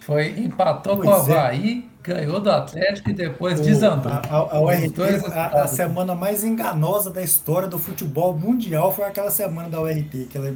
[0.00, 1.32] foi, empatou com o Pois é.
[1.38, 4.12] Havaí, ganhou do Atlético e depois O- desandou.
[4.12, 4.94] A, a- a URT,
[5.32, 10.26] a, a semana mais enganosa da história do futebol mundial foi aquela semana da URT,
[10.30, 10.54] que ela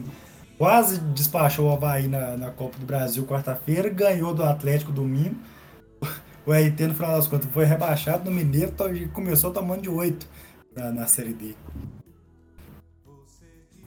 [0.56, 5.34] quase despachou o Havaí na, na Copa do Brasil quarta-feira, ganhou do Atlético domingo.
[6.50, 9.88] O URT, no final das contas, foi rebaixado no Mineiro to- e começou tomando de
[9.88, 10.26] 8
[10.76, 11.54] na, na Série D.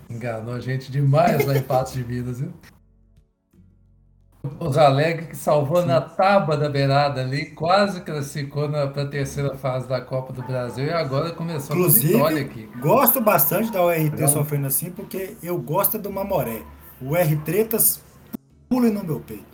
[0.10, 2.54] Enganou a gente demais lá em Patos de Minas, viu?
[4.62, 5.88] Os Alegre que salvou Sim.
[5.88, 10.86] na tábua da beirada ali, quase classificou para a terceira fase da Copa do Brasil
[10.86, 12.70] e agora começou Inclusive, a vitória aqui.
[12.80, 14.28] Gosto bastante da URT Não.
[14.30, 16.62] sofrendo assim, porque eu gosto do Mamoré.
[17.02, 18.02] O R Tretas
[18.70, 19.53] pula no meu peito.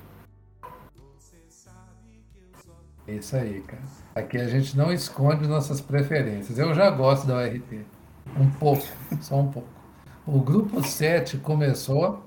[3.10, 3.82] É isso aí, cara.
[4.14, 6.60] Aqui a gente não esconde nossas preferências.
[6.60, 7.84] Eu já gosto da URT.
[8.40, 8.84] Um pouco,
[9.20, 9.68] só um pouco.
[10.28, 12.24] O grupo 7 começou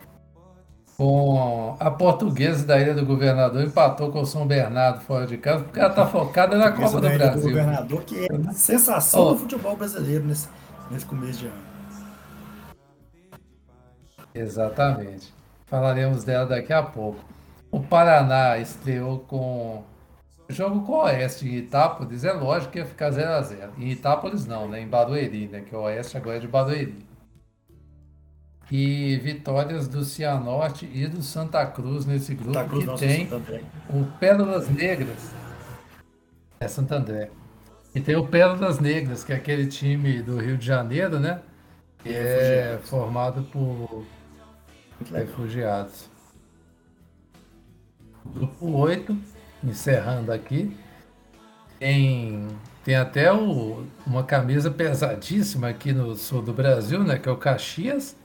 [0.97, 5.62] com a portuguesa da Ilha do Governador, empatou com o São Bernardo fora de casa,
[5.62, 7.43] porque ela está focada na Copa do Brasil.
[7.43, 9.33] Do governador, que é a sensação oh.
[9.35, 10.49] do futebol brasileiro nesse,
[10.91, 11.72] nesse começo de ano.
[14.35, 15.33] Exatamente.
[15.66, 17.20] Falaremos dela daqui a pouco.
[17.70, 19.85] O Paraná estreou com
[20.53, 22.24] jogo com o Oeste em Itápolis.
[22.24, 23.70] É lógico que ia ficar 0x0.
[23.78, 24.80] Em Itápolis não, né?
[24.80, 25.62] Em Barueri, né?
[25.62, 27.12] Que o Oeste agora é de Barueri
[28.70, 33.28] e vitórias do Cianorte e do Santa Cruz nesse grupo Cruz, que tem
[33.90, 35.34] o Pérolas Negras.
[36.59, 37.30] É Santo André.
[37.94, 41.42] E tem o Pérolas Negras, que é aquele time do Rio de Janeiro, né?
[41.98, 44.07] Que é formado por
[45.12, 46.09] refugiados.
[48.24, 49.14] Grupo 8,
[49.69, 50.77] encerrando aqui,
[51.79, 52.49] tem,
[52.85, 57.19] tem até o, uma camisa pesadíssima aqui no sul do Brasil, né?
[57.19, 58.17] Que é o Caxias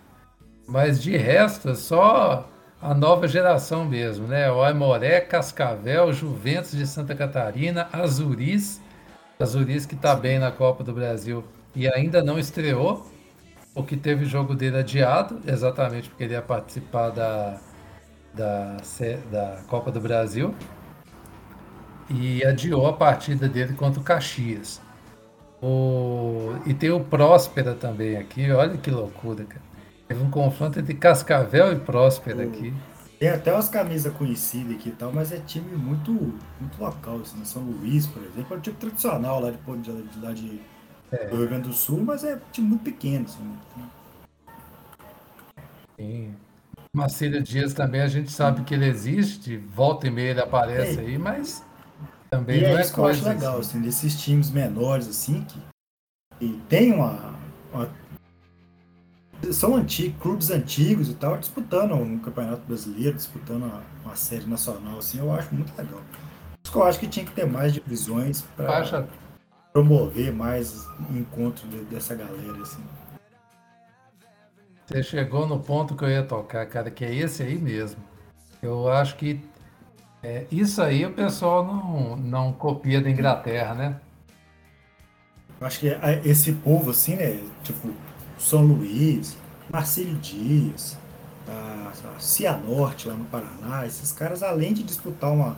[0.67, 2.49] mas de resto, é só
[2.81, 4.51] a nova geração mesmo, né?
[4.51, 8.81] O Aimoré, Cascavel, Juventus de Santa Catarina, Azuris,
[9.39, 13.07] Azuris que está bem na Copa do Brasil e ainda não estreou,
[13.73, 17.57] porque teve o jogo dele adiado, exatamente porque ele ia participar da,
[18.33, 18.77] da,
[19.31, 20.53] da Copa do Brasil
[22.09, 24.81] e adiou a partida dele contra o Caxias.
[25.61, 29.61] O, e tem o Próspera também aqui, olha que loucura, cara.
[30.07, 32.73] Teve um confronto entre Cascavel e Próspera aqui.
[33.19, 37.19] Tem até umas camisas conhecidas aqui e tal, mas é time muito, muito local.
[37.21, 37.45] Assim, né?
[37.45, 40.61] São Luís, por exemplo, é um time tradicional lá de, de, lá de,
[41.11, 41.27] é.
[41.27, 43.25] do Rio Grande do Sul, mas é um time muito pequeno.
[43.25, 43.43] Assim,
[43.75, 43.89] né?
[45.97, 46.35] Sim.
[46.95, 51.01] Marcelo Dias também a gente sabe que ele existe, volta e meia ele aparece é.
[51.01, 51.63] aí, mas
[52.29, 52.93] também e é, é isso.
[52.93, 53.77] Que eu acho legal, assim.
[53.77, 55.59] assim, desses times menores assim, que
[56.39, 57.33] e tem uma,
[57.73, 57.89] uma
[59.51, 64.97] são antigos, clubes antigos e tal, disputando um campeonato brasileiro, disputando uma, uma série nacional,
[64.97, 66.01] assim, eu acho muito legal.
[66.63, 69.07] Por que eu acho que tinha que ter mais divisões para
[69.71, 72.83] promover mais encontro de, dessa galera, assim.
[74.85, 78.01] Você chegou no ponto que eu ia tocar, cara, que é esse aí mesmo.
[78.61, 79.39] Eu acho que
[80.27, 84.01] é, isso aí o pessoal não, não copia da Inglaterra, né?
[85.61, 87.39] Acho que é, esse povo, assim, né?
[87.63, 87.93] Tipo,
[88.37, 89.37] são Luís,
[89.71, 90.97] Marcelo Dias,
[91.47, 95.55] a, a Cianorte lá no Paraná, esses caras, além de disputar uma,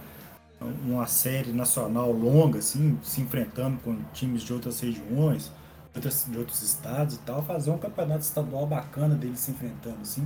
[0.86, 5.52] uma série nacional longa, assim, se enfrentando com times de outras regiões,
[5.96, 10.24] de outros estados e tal, fazer um campeonato estadual bacana deles se enfrentando, assim.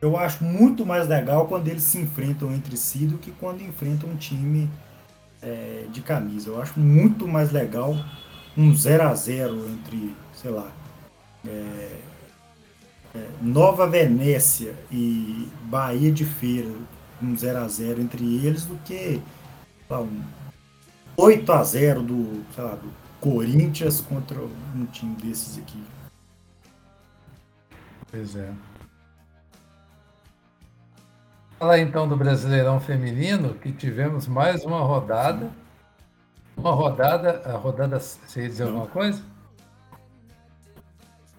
[0.00, 4.08] Eu acho muito mais legal quando eles se enfrentam entre si do que quando enfrentam
[4.08, 4.70] um time
[5.42, 6.50] é, de camisa.
[6.50, 7.96] Eu acho muito mais legal
[8.56, 10.70] um 0 a 0 entre, sei lá,
[11.46, 12.00] é,
[13.14, 16.70] é, Nova Venécia e Bahia de Feira,
[17.20, 19.20] um 0 a 0 entre eles, do que
[19.90, 20.22] lá, um
[21.16, 25.82] 8 a 0 do, sei lá, do Corinthians contra um time desses aqui.
[28.10, 28.52] Pois é.
[31.58, 35.50] Falar então do Brasileirão Feminino, que tivemos mais uma rodada.
[36.56, 39.20] Uma rodada, a rodada, você ia dizer alguma coisa?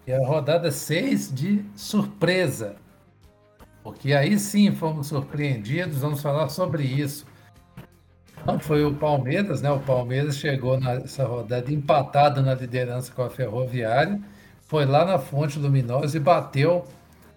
[0.06, 2.76] é a rodada 6 de surpresa.
[3.82, 7.24] Porque aí sim fomos surpreendidos, vamos falar sobre isso.
[8.44, 9.70] Não foi o Palmeiras, né?
[9.70, 14.20] O Palmeiras chegou nessa rodada empatado na liderança com a Ferroviária,
[14.66, 16.84] foi lá na Fonte Luminosa e bateu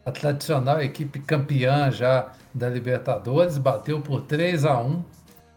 [0.06, 5.04] a tradicional equipe campeã já da Libertadores, bateu por 3 a 1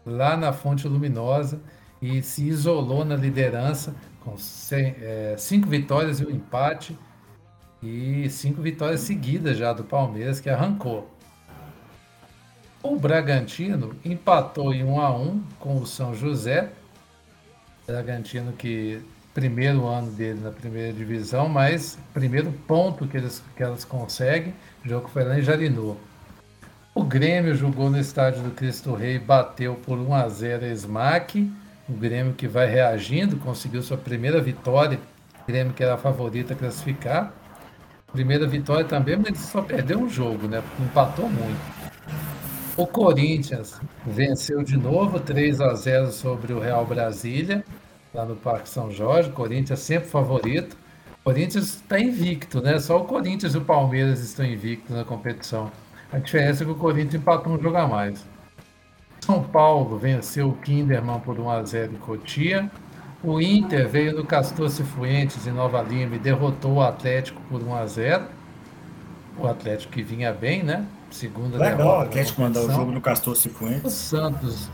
[0.05, 1.59] lá na Fonte Luminosa
[2.01, 4.35] e se isolou na liderança com
[4.71, 6.97] é, cinco vitórias e um empate
[7.81, 11.09] e cinco vitórias seguidas já do Palmeiras, que arrancou.
[12.81, 16.71] O Bragantino empatou em 1 a 1 com o São José.
[17.85, 19.01] Bragantino que
[19.33, 24.89] primeiro ano dele na primeira divisão, mas primeiro ponto que, eles, que elas conseguem, o
[24.89, 25.97] jogo foi lá em Jarinu.
[26.97, 31.47] O Grêmio jogou no estádio do Cristo Rei, bateu por 1 a 0 a Smack.
[31.87, 34.99] O Grêmio que vai reagindo, conseguiu sua primeira vitória.
[35.43, 37.31] O Grêmio que era a favorita a classificar.
[38.11, 40.63] Primeira vitória também, mas só perdeu um jogo, né?
[40.79, 41.59] Empatou muito.
[42.75, 47.63] O Corinthians venceu de novo 3 a 0 sobre o Real Brasília,
[48.11, 49.29] lá no Parque São Jorge.
[49.29, 50.75] Corinthians sempre favorito.
[51.21, 52.79] O Corinthians está invicto, né?
[52.79, 55.71] Só o Corinthians e o Palmeiras estão invictos na competição.
[56.11, 58.25] A diferença é que o Corinthians empatou um jogo a mais.
[59.19, 62.71] São Paulo venceu o Kinderman por 1 a 0 em Cotia.
[63.23, 67.75] O Inter veio no Castor Cifuentes em Nova Lima e derrotou o Atlético por 1
[67.75, 68.25] a 0.
[69.37, 70.85] O Atlético que vinha bem, né?
[71.11, 73.83] Segunda Legal, o Atlético mandar o jogo no Castor Cifuentes.
[73.83, 74.69] O Santos.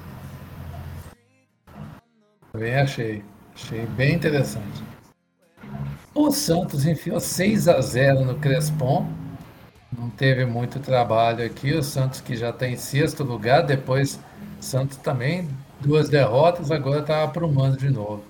[2.52, 3.24] Também achei.
[3.56, 4.84] Achei bem interessante.
[6.14, 9.08] O Santos enfiou 6 a 0 no Crespon.
[9.98, 11.74] Não teve muito trabalho aqui.
[11.74, 13.64] O Santos que já está em sexto lugar.
[13.64, 14.20] Depois,
[14.60, 15.48] Santos também,
[15.80, 18.24] duas derrotas, agora está aprumando de novo.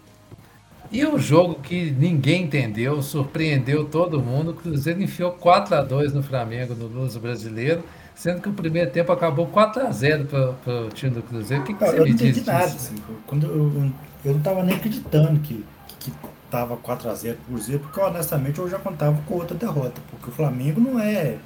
[0.92, 6.14] E o jogo que ninguém entendeu, surpreendeu todo mundo, o Cruzeiro enfiou 4 a 2
[6.14, 7.84] no Flamengo, no Luso Brasileiro,
[8.14, 11.64] sendo que o primeiro tempo acabou 4 a 0 para o time do Cruzeiro.
[11.64, 12.66] O que, que você eu me não entendi nada.
[12.66, 12.96] Assim,
[13.26, 13.92] quando eu,
[14.24, 15.66] eu não estava nem acreditando que,
[16.00, 16.14] que
[16.52, 20.30] tava 4 a 0 pro Cruzeiro, porque honestamente eu já contava com outra derrota, porque
[20.30, 21.38] o Flamengo não é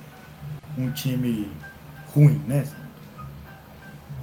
[0.77, 1.51] um time
[2.13, 2.65] ruim, né?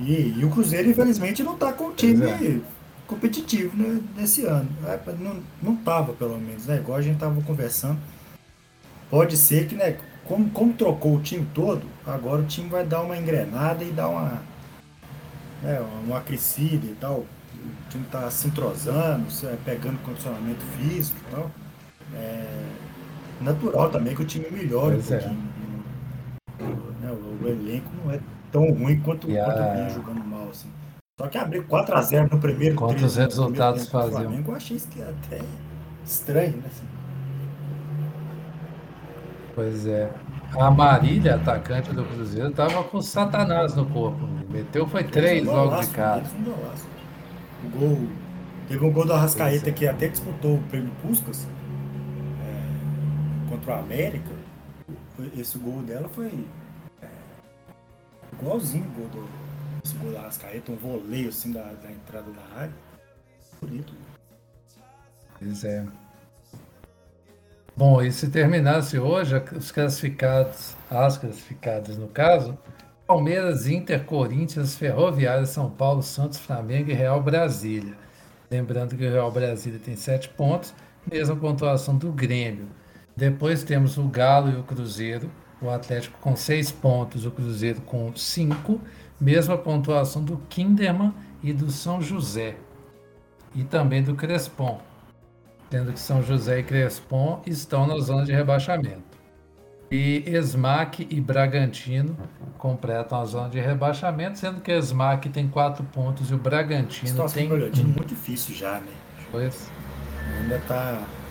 [0.00, 2.62] E, e o Cruzeiro, infelizmente, não está com um time Pois
[3.06, 4.68] competitivo né, nesse ano.
[4.86, 6.76] É, Não, não tava, pelo menos, né?
[6.76, 7.98] Igual a gente tava conversando.
[9.10, 9.98] Pode ser que, né?
[10.24, 14.08] Como, como trocou o time todo, agora o time vai dar uma engrenada e dar
[14.08, 14.42] uma,
[15.62, 17.18] né, uma crescida e tal.
[17.18, 21.50] O time tá se entrosando, se- pegando condicionamento físico e tal.
[22.14, 22.64] É
[23.40, 25.18] natural também que o time melhore um Pois é.
[27.00, 30.68] Né, O, o elenco não é tão ruim quanto, a- quanto vinha jogando mal, assim.
[31.20, 34.22] Só que abrir 4x0 no primeiro Quantos no primeiro resultados faziam?
[34.22, 35.40] Flamengo, eu achei isso que até
[36.04, 36.64] estranho, né?
[36.66, 36.84] assim.
[39.54, 40.10] Pois é.
[40.58, 44.28] A Marília, atacante do Cruzeiro, estava com Satanás no corpo.
[44.50, 46.22] Meteu foi três logo golaço, de cara.
[46.22, 47.66] um.
[47.66, 48.08] O gol.
[48.68, 49.72] Teve um gol do Arrascaeta é.
[49.72, 51.46] que até disputou o prêmio Puskas
[52.40, 54.30] é, contra o América.
[55.36, 56.46] Esse gol dela foi
[57.00, 57.08] é,
[58.32, 59.28] igualzinho o gol do,
[59.84, 62.74] esse gol do Arrascaeta, um voleio assim da, da entrada da área.
[63.60, 63.94] Bonito.
[65.38, 65.86] Pois é.
[67.76, 72.56] Bom, e se terminasse hoje, os classificados, as classificadas no caso,
[73.06, 77.94] Palmeiras, Inter, Corinthians, Ferroviária, São Paulo, Santos, Flamengo e Real Brasília.
[78.50, 80.72] Lembrando que o Real Brasília tem sete pontos,
[81.10, 82.68] mesma pontuação do Grêmio.
[83.16, 88.14] Depois temos o Galo e o Cruzeiro, o Atlético com seis pontos, o Cruzeiro com
[88.16, 88.80] cinco,
[89.20, 92.56] mesma pontuação do Kinderman e do São José.
[93.54, 94.80] E também do Crespon
[95.74, 99.02] sendo que São José e Crespon estão na zona de rebaixamento.
[99.90, 102.16] E Esmac e Bragantino
[102.58, 107.40] completam a zona de rebaixamento, sendo que Esmac tem quatro pontos e o Bragantino situação
[107.40, 107.92] tem Bragantino um.
[107.92, 108.92] muito difícil já, né?
[109.32, 109.68] Pois,
[110.40, 111.23] Ainda tá é,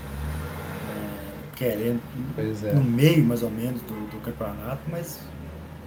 [1.63, 2.01] querendo
[2.35, 2.73] pois é.
[2.73, 5.19] no meio mais ou menos do, do campeonato, mas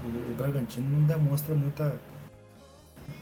[0.05, 1.95] o, o Bragantino não demonstra muita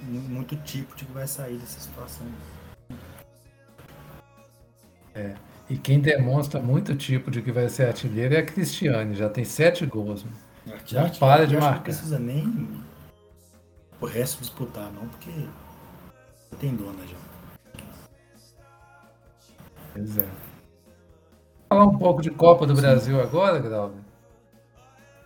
[0.03, 2.27] mu- muito tipo de que vai sair dessa situação.
[5.71, 9.45] E quem demonstra muito tipo de que vai ser artilheiro é a Cristiane, já tem
[9.45, 10.25] sete gols.
[10.25, 10.37] mano.
[10.87, 11.77] Já para de marcar.
[11.77, 12.83] Não precisa nem
[14.01, 15.31] o resto disputar, não, porque
[16.61, 17.17] tem dona já.
[19.95, 20.54] Pois é.
[21.69, 23.99] Falar um pouco de Copa do Brasil agora, Grauber.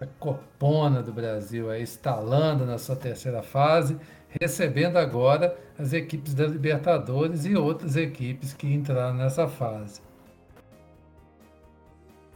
[0.01, 3.97] A Copona do Brasil aí estalando na sua terceira fase,
[4.41, 10.01] recebendo agora as equipes da Libertadores e outras equipes que entraram nessa fase.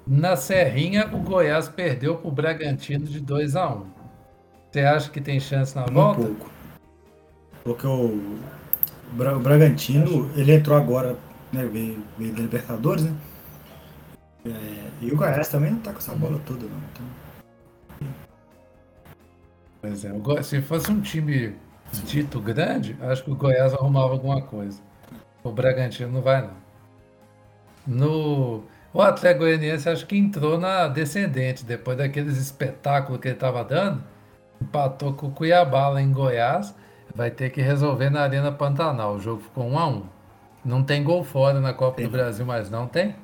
[0.04, 3.86] Na Serrinha, o Goiás perdeu para o Bragantino de 2 a 1.
[4.70, 6.22] Você acha que tem chance na Um volta?
[6.22, 6.50] pouco.
[7.62, 8.38] Porque o,
[9.12, 11.16] Bra- o Bragantino, ele entrou agora,
[11.52, 13.14] né, veio, veio da Libertadores, né?
[14.44, 16.78] É, e o Goiás também não tá com essa bola toda, não.
[16.92, 17.06] Então,
[19.80, 21.54] Pois é, Go- se fosse um time
[22.04, 24.80] dito grande, acho que o Goiás arrumava alguma coisa.
[25.42, 26.62] O Bragantino não vai, não.
[27.84, 28.62] No,
[28.94, 34.02] o Atlético Goianiense acho que entrou na descendente, depois daqueles espetáculos que ele estava dando,
[34.60, 36.72] empatou com o Cuiabá lá em Goiás,
[37.12, 39.14] vai ter que resolver na Arena Pantanal.
[39.16, 40.02] O jogo ficou 1 a 1
[40.64, 42.12] Não tem gol fora na Copa Tem do.
[42.12, 43.16] Brasil, mas não tem?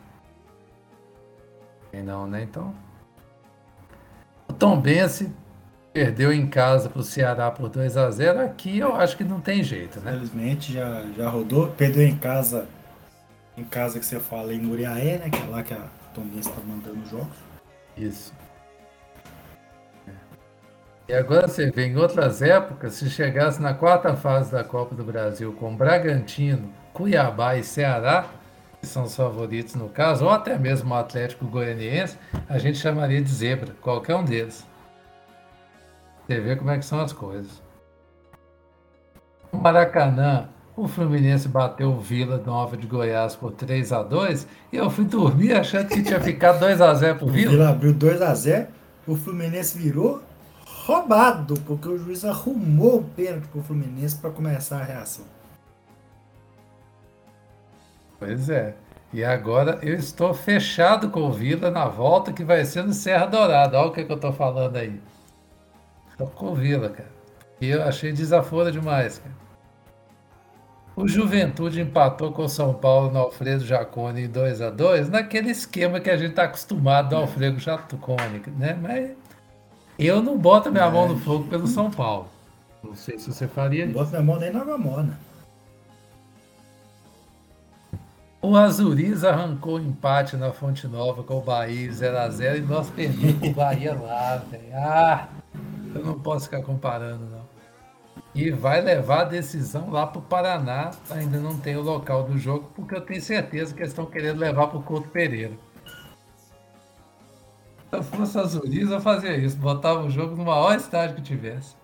[1.90, 2.42] Tem não, né?
[2.42, 2.74] Então.
[4.48, 5.32] O Tombense
[5.92, 9.40] perdeu em casa para o Ceará por 2 a 0 Aqui eu acho que não
[9.40, 10.12] tem jeito, né?
[10.12, 12.66] Infelizmente já, já rodou, perdeu em casa,
[13.56, 15.30] em casa que você fala em Muriaé, né?
[15.30, 17.36] Que é lá que a Tombinha está mandando os jogos.
[17.96, 18.32] Isso.
[21.08, 25.02] E agora você vê, em outras épocas, se chegasse na quarta fase da Copa do
[25.02, 28.26] Brasil com Bragantino, Cuiabá e Ceará,
[28.86, 32.16] são os favoritos no caso, ou até mesmo o Atlético Goianiense,
[32.48, 34.66] a gente chamaria de zebra, qualquer um deles.
[36.26, 37.62] Você vê como é que são as coisas.
[39.52, 44.76] No Maracanã, o Fluminense bateu o Vila Nova de Goiás por 3 a 2 e
[44.76, 47.48] eu fui dormir achando que tinha ficado 2 a 0 pro Vila.
[47.48, 48.68] O Vila abriu 2 a 0
[49.06, 50.22] o Fluminense virou
[50.66, 55.24] roubado, porque o juiz arrumou o pênalti pro Fluminense para começar a reação.
[58.18, 58.74] Pois é.
[59.12, 63.26] E agora eu estou fechado com o Vila na volta que vai ser no Serra
[63.26, 63.78] Dourada.
[63.78, 65.00] Olha o que, que eu estou falando aí.
[66.10, 67.08] Estou com o Vila, cara.
[67.60, 69.38] E eu achei desaforo demais, cara.
[70.94, 75.50] O Juventude empatou com o São Paulo no Alfredo Jacone em 2 a 2 naquele
[75.50, 78.76] esquema que a gente está acostumado do Alfredo Jacone, né?
[78.80, 79.10] Mas
[79.96, 82.28] eu não boto minha mão no fogo pelo São Paulo.
[82.82, 83.94] Não sei se você faria isso.
[83.94, 85.18] Não boto minha mão nem na Gamona.
[88.40, 93.48] O Azuriz arrancou o empate na Fonte Nova com o Bahia 0x0 e nós perdemos
[93.48, 94.62] o Bahia lá, velho.
[94.74, 95.28] Ah,
[95.92, 97.48] eu não posso ficar comparando, não.
[98.32, 100.92] E vai levar a decisão lá para o Paraná.
[101.10, 104.38] Ainda não tem o local do jogo, porque eu tenho certeza que eles estão querendo
[104.38, 105.54] levar para o Couto Pereira.
[107.90, 109.56] Se eu fosse Azuriz, eu fazia isso.
[109.56, 111.77] Botava o jogo no maior estádio que tivesse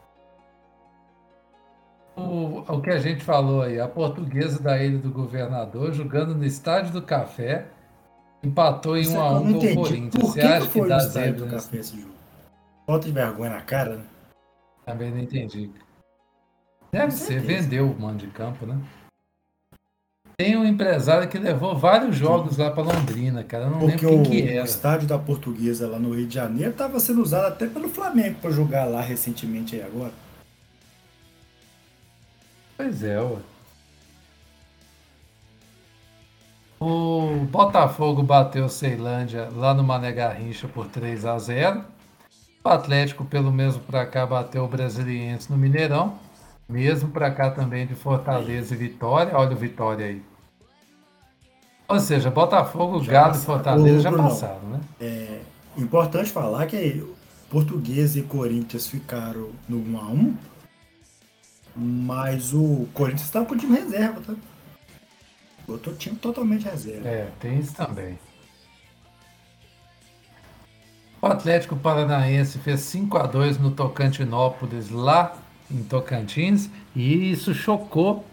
[2.16, 6.44] o, o que a gente falou aí, a portuguesa da Ilha do Governador jogando no
[6.44, 7.66] Estádio do Café,
[8.42, 10.10] empatou em 1 a 1 com o Corinthians.
[10.10, 12.14] Por que Você acha que, que dá zebra do Café esse jogo?
[12.86, 14.04] Falta de vergonha na cara, né?
[14.84, 15.70] Também não entendi.
[16.92, 18.78] Deve ser, vendeu o mando de campo, né?
[20.36, 23.64] Tem um empresário que levou vários jogos lá para Londrina, cara.
[23.64, 24.62] Eu não Porque lembro quem o, que era.
[24.62, 28.36] o estádio da Portuguesa lá no Rio de Janeiro estava sendo usado até pelo Flamengo
[28.40, 30.12] para jogar lá recentemente aí agora.
[32.76, 33.38] Pois é, ué.
[36.80, 41.84] O Botafogo bateu Ceilândia lá no Mané Garrincha por 3 a 0.
[42.62, 46.18] O Atlético, pelo mesmo para cá, bateu o Brasiliense no Mineirão.
[46.68, 49.36] Mesmo para cá também de Fortaleza e Vitória.
[49.36, 50.22] Olha o Vitória aí.
[51.86, 54.80] Ou seja, Botafogo, já Galo e Fortaleza já passaram, né?
[55.00, 55.40] É
[55.76, 57.04] importante falar que
[57.50, 60.36] Português e Corinthians ficaram no 1 a 1
[61.76, 64.34] mas o Corinthians estava com o time reserva, tá?
[65.66, 67.08] Botou o time totalmente reserva.
[67.08, 68.18] É, tem isso também.
[71.20, 75.34] O Atlético Paranaense fez 5 a 2 no Tocantinópolis, lá
[75.70, 78.24] em Tocantins, e isso chocou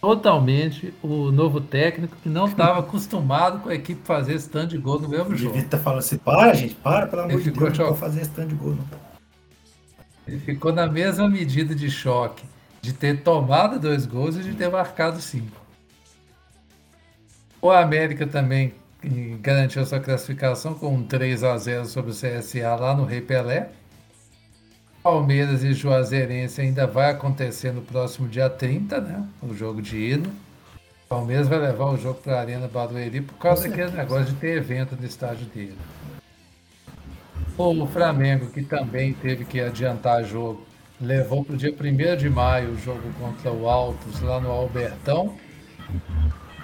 [0.00, 4.98] totalmente o novo técnico que não estava acostumado com a equipe fazer stand de gol
[4.98, 5.52] no mesmo jogo.
[5.52, 8.46] Devia estar falando assim, para gente, para, pelo amor de Deus, não vou fazer stand
[8.46, 8.76] de gol.
[8.76, 8.84] Não.
[10.26, 12.44] Ele ficou na mesma medida de choque
[12.82, 15.62] de ter tomado dois gols e de ter marcado cinco.
[17.60, 18.74] O América também
[19.40, 23.70] garantiu sua classificação com um 3 a 0 sobre o CSA lá no Rei Pelé.
[25.00, 29.28] Palmeiras e Juazeirense ainda vai acontecer no próximo dia 30, né?
[29.40, 30.28] O jogo de ida.
[31.08, 34.56] Palmeiras vai levar o jogo para a Arena Barueri por causa daquele negócio de ter
[34.56, 35.78] evento no estádio dele.
[37.56, 40.66] O Flamengo, que também teve que adiantar jogo,
[41.02, 45.36] levou para o dia 1 de maio o jogo contra o Altos lá no Albertão.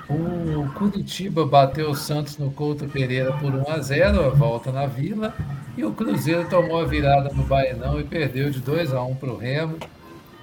[0.08, 4.86] O Curitiba bateu o Santos no Couto Pereira por 1 a 0, a volta na
[4.86, 5.34] Vila.
[5.76, 9.30] E o Cruzeiro tomou a virada no Baenão e perdeu de 2 a 1 para
[9.30, 9.76] o Remo.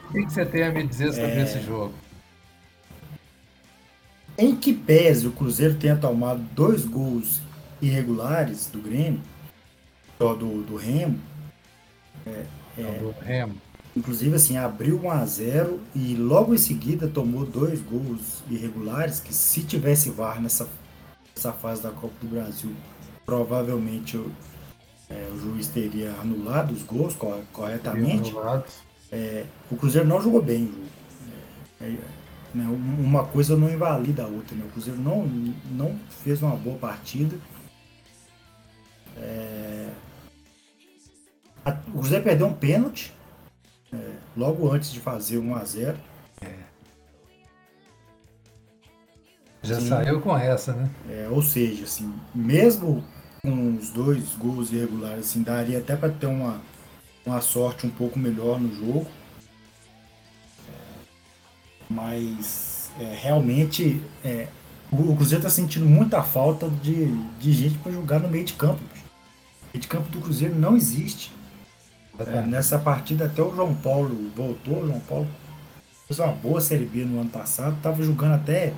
[0.09, 1.43] O que você tem a me dizer sobre é...
[1.43, 1.93] esse jogo?
[4.37, 7.41] Em que pese o Cruzeiro tenha tomado dois gols
[7.81, 9.21] irregulares do Grêmio,
[10.19, 11.19] do, do Remo,
[12.27, 12.45] é,
[12.77, 13.64] é, do Remo.
[13.95, 19.33] Inclusive, assim, abriu 1 a 0 e logo em seguida tomou dois gols irregulares que
[19.33, 20.67] se tivesse VAR nessa,
[21.33, 22.73] nessa fase da Copa do Brasil,
[23.25, 24.29] provavelmente o,
[25.09, 27.15] é, o juiz teria anulado os gols
[27.53, 28.33] corretamente.
[29.11, 30.85] É, o Cruzeiro não jogou bem o jogo.
[31.79, 31.97] É, é,
[32.53, 32.65] né,
[32.99, 34.57] uma coisa não invalida a outra.
[34.57, 34.65] Né?
[34.65, 35.25] O Cruzeiro não,
[35.71, 37.37] não fez uma boa partida.
[39.15, 39.89] É,
[41.87, 43.14] o Cruzeiro perdeu um pênalti
[43.95, 45.97] é, logo antes de fazer 1 a 0
[46.41, 46.53] é.
[49.63, 50.89] Já saiu com essa, né?
[51.09, 53.03] É, ou seja, assim, mesmo
[53.41, 56.61] com os dois gols irregulares, assim, daria até para ter uma,
[57.25, 59.07] uma sorte um pouco melhor no jogo.
[61.89, 64.47] Mas é, realmente é,
[64.91, 67.07] o, o Cruzeiro está sentindo muita falta de,
[67.39, 68.81] de gente para jogar no meio de campo.
[68.81, 71.31] O meio de campo do Cruzeiro não existe.
[72.19, 75.27] É, nessa partida até o João Paulo voltou, o João Paulo
[76.07, 78.73] fez uma boa Série B no ano passado, estava jogando até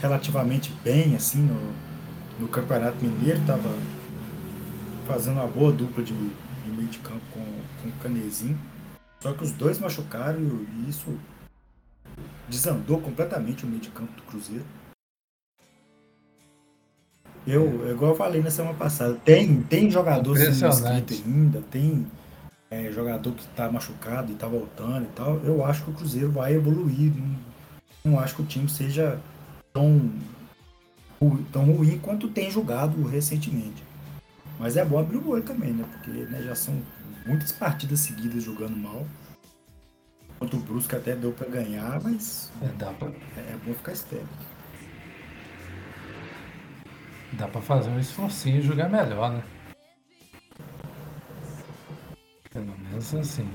[0.00, 1.72] relativamente bem assim no,
[2.38, 3.68] no Campeonato Mineiro, estava
[5.08, 7.44] fazendo uma boa dupla de, de meio de campo com,
[7.82, 8.58] com o Canezinho.
[9.20, 11.18] Só que os dois machucaram e isso
[12.48, 14.64] desandou completamente o meio de campo do Cruzeiro.
[17.44, 22.06] Eu, igual eu falei na semana passada, tem, tem jogador sendo inscrito ainda, tem
[22.70, 25.36] é, jogador que está machucado e está voltando e tal.
[25.38, 27.12] Eu acho que o Cruzeiro vai evoluir.
[27.14, 27.38] Não,
[28.04, 29.20] não acho que o time seja
[29.72, 30.10] tão,
[31.52, 33.82] tão ruim quanto tem jogado recentemente.
[34.58, 35.84] Mas é bom abrir o olho também, né?
[35.92, 36.82] Porque né, já são
[37.26, 39.06] muitas partidas seguidas jogando mal.
[40.38, 43.08] Quanto o Brusque até deu para ganhar, mas é, dá pra...
[43.08, 44.28] é, é bom ficar esperto.
[47.32, 49.42] Dá para fazer um esforcinho e jogar melhor, né?
[52.58, 53.48] Pelo menos assim.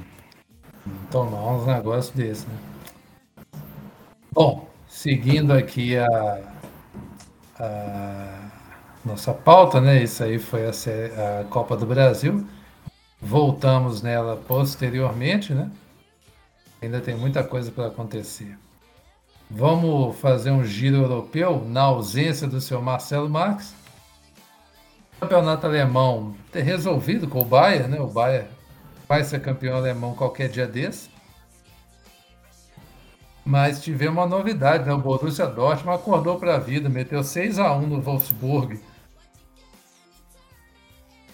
[1.12, 2.58] Tomar uns negócios desses, né?
[4.32, 6.42] Bom, seguindo aqui a,
[7.60, 8.52] a
[9.04, 10.02] nossa pauta, né?
[10.02, 12.48] Isso aí foi a, a Copa do Brasil.
[13.22, 15.70] Voltamos nela posteriormente, né?
[16.82, 18.58] Ainda tem muita coisa para acontecer.
[19.50, 23.74] Vamos fazer um giro europeu na ausência do seu Marcelo Marques.
[25.20, 28.00] campeonato alemão ter resolvido com o Bayern, né?
[28.00, 28.48] O Bayern
[29.14, 31.08] vai ser campeão alemão qualquer dia desse.
[33.46, 34.94] Mas tivemos uma novidade, né?
[34.94, 38.82] O Borussia Dortmund acordou para a vida, meteu 6 a 1 no Wolfsburg.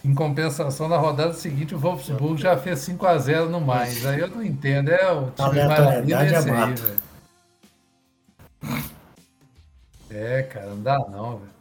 [0.03, 4.05] Em compensação, na rodada seguinte, o Wolfsburg já fez 5 a 0 no mais.
[4.05, 6.99] Aí eu não entendo, é o time maravilha esse aí, velho.
[10.09, 11.51] É, cara, não dá não, velho.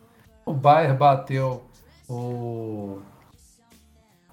[0.44, 1.62] O Bayern bateu
[2.08, 3.02] o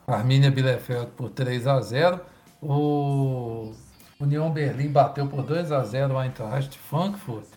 [0.08, 2.20] Arminia Bielefeld por 3 a 0
[2.62, 3.74] O
[4.20, 7.48] União Berlim bateu por 2 a 0 o Eintracht Frankfurt.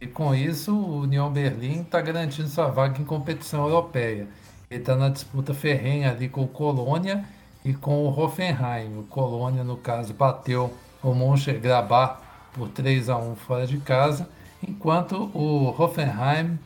[0.00, 4.28] E com isso, o União Berlim está garantindo sua vaga em competição europeia.
[4.70, 7.24] Ele está na disputa ferrenha ali com o Colônia
[7.64, 8.98] e com o Hoffenheim.
[8.98, 12.18] O Colônia, no caso, bateu o Mönchengladbach
[12.52, 14.28] por 3 a 1 fora de casa,
[14.62, 16.58] enquanto o Hoffenheim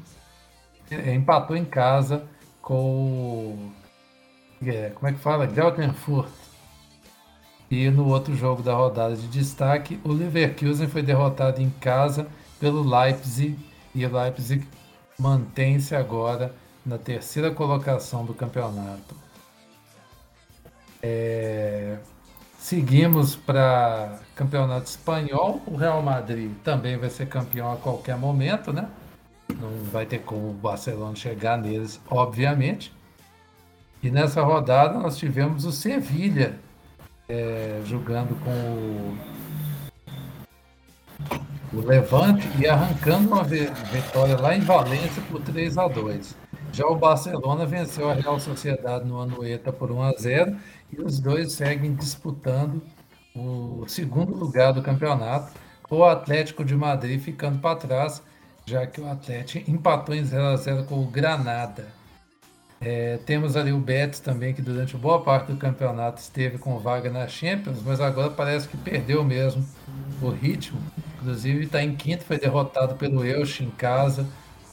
[0.91, 2.25] eh, empatou em casa
[2.61, 3.73] com o
[4.67, 5.49] é, como é que fala?
[5.49, 6.31] Geltenfurt.
[7.71, 12.27] E no outro jogo da rodada de destaque, o Leverkusen foi derrotado em casa
[12.59, 13.59] pelo Leipzig
[13.95, 14.67] e o Leipzig
[15.19, 16.55] mantém-se agora
[16.85, 19.15] na terceira colocação do campeonato.
[21.03, 21.99] É...
[22.59, 25.63] Seguimos para campeonato espanhol.
[25.67, 28.89] O Real Madrid também vai ser campeão a qualquer momento, né?
[29.61, 32.93] Não vai ter como o Barcelona chegar neles, obviamente.
[34.03, 36.59] E nessa rodada nós tivemos o Sevilha
[37.29, 38.51] é, jogando com
[41.75, 46.37] o, o Levante e arrancando uma vitória lá em Valência por 3 a 2.
[46.73, 50.57] Já o Barcelona venceu a Real Sociedade no Anoeta por 1 a 0
[50.93, 52.83] e os dois seguem disputando
[53.35, 58.23] o segundo lugar do campeonato, com o Atlético de Madrid ficando para trás,
[58.67, 61.98] já que o Atlético empatou em 0 a 0 com o Granada.
[62.81, 67.11] É, temos ali o Betis também, que durante boa parte do campeonato esteve com vaga
[67.11, 69.67] na Champions, mas agora parece que perdeu mesmo
[70.23, 70.81] o ritmo.
[71.17, 74.27] Inclusive está em quinto, foi derrotado pelo Elche em casa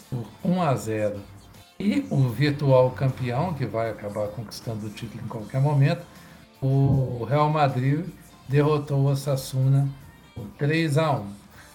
[0.10, 1.20] por 1 a 0.
[1.80, 6.04] E o virtual campeão, que vai acabar conquistando o título em qualquer momento,
[6.62, 8.06] o Real Madrid
[8.48, 9.90] derrotou o Osasuna
[10.34, 11.28] por 3 a 1.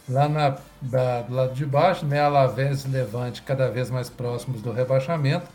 [0.08, 4.62] Lá na, da, do lado de baixo, né, Alavés e Levante cada vez mais próximos
[4.62, 5.46] do rebaixamento,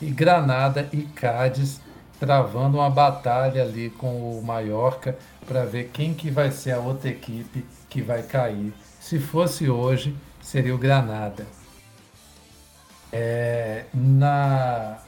[0.00, 1.80] e Granada e Cádiz
[2.18, 7.10] travando uma batalha ali com o Mallorca para ver quem que vai ser a outra
[7.10, 8.72] equipe que vai cair.
[9.00, 11.46] Se fosse hoje, seria o Granada.
[13.12, 14.98] É, na,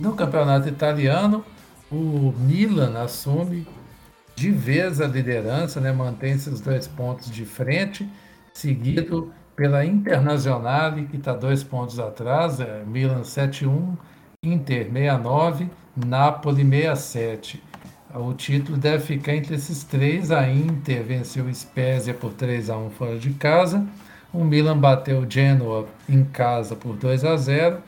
[0.00, 1.44] no campeonato italiano,
[1.90, 3.66] o Milan assume
[4.34, 8.08] de vez a liderança, né, mantém esses dois pontos de frente,
[8.52, 13.96] seguido pela Internacional, que está dois pontos atrás, é Milan 7-1,
[14.42, 17.62] Inter 69, Napoli 67.
[18.14, 20.30] O título deve ficar entre esses três.
[20.30, 23.84] A Inter venceu o Spezia por 3 a 1 fora de casa
[24.34, 27.78] o Milan bateu o Genoa em casa por 2 a 0,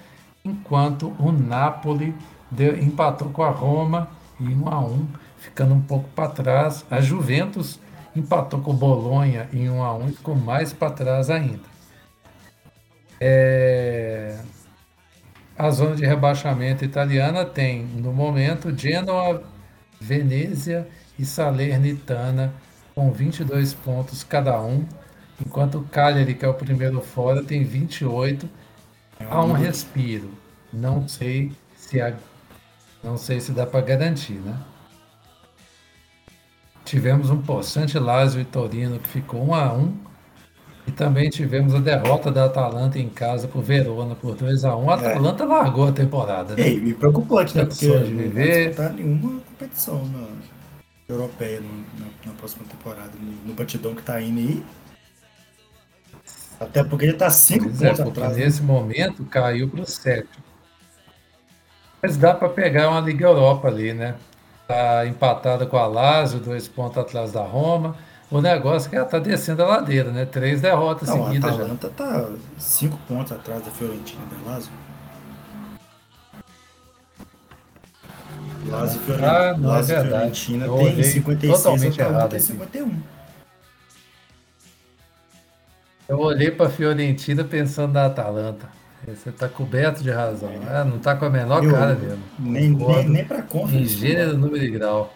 [0.45, 2.15] enquanto o Napoli
[2.49, 4.09] deu, empatou com a Roma
[4.41, 5.07] em 1 a 1,
[5.39, 6.87] ficando um pouco para trás.
[6.89, 7.81] A Juventus
[8.17, 11.77] empatou com o Bolonha em 1 a 1 e ficou mais para trás ainda.
[13.21, 14.39] É...
[15.59, 19.43] A zona de rebaixamento italiana tem, no momento, Genoa
[20.01, 20.87] Venezia
[21.19, 22.53] e Salernitana
[22.95, 24.85] com 22 pontos cada um,
[25.45, 28.49] enquanto o Cagliari, que é o primeiro fora, tem 28.
[29.29, 30.31] Há um respiro.
[30.73, 32.15] Não sei se a,
[33.03, 34.59] não sei se dá para garantir, né?
[36.87, 39.95] Tivemos um possante Lazio e Torino que ficou 1 a 1
[40.87, 44.91] e também tivemos a derrota da Atalanta em casa por Verona por 2 a 1
[44.91, 44.97] A é.
[44.97, 45.47] Atalanta é.
[45.47, 46.55] largou a temporada.
[46.55, 46.69] Né?
[46.69, 47.65] É, me preocupante, né?
[47.65, 48.69] Porque de viver.
[48.69, 50.29] não tá nenhuma competição na,
[51.09, 51.69] europeia no,
[51.99, 54.65] na, na, próxima temporada, no, no batidão que tá indo aí.
[56.61, 58.37] Até porque ele tá 5 pontos é, atrás.
[58.37, 58.67] Nesse né?
[58.69, 60.45] momento caiu para o sétimo.
[62.01, 64.15] Mas dá para pegar uma Liga Europa ali, né?
[64.67, 67.97] Tá empatada com a Lazio, dois pontos atrás da Roma.
[68.29, 70.25] O negócio é que ela tá descendo a ladeira, né?
[70.25, 71.63] Três derrotas Não, seguidas já.
[71.63, 71.95] A Atalanta já.
[71.95, 74.73] tá cinco pontos atrás da Fiorentina da Lazio.
[78.67, 80.41] Lazio, Fiorentina, ah, não Lazio é verdade.
[80.41, 83.03] Fiorentina Eu tem 56, totalmente errado tem 51.
[86.09, 88.69] Eu olhei para Fiorentina pensando na Atalanta.
[89.05, 90.51] Você está coberto de razão.
[90.51, 90.79] É.
[90.81, 92.23] Ah, não está com a menor Eu, cara mesmo.
[92.39, 93.79] Nem, nem, nem para conferência.
[93.79, 95.15] Em gênero, número e grau.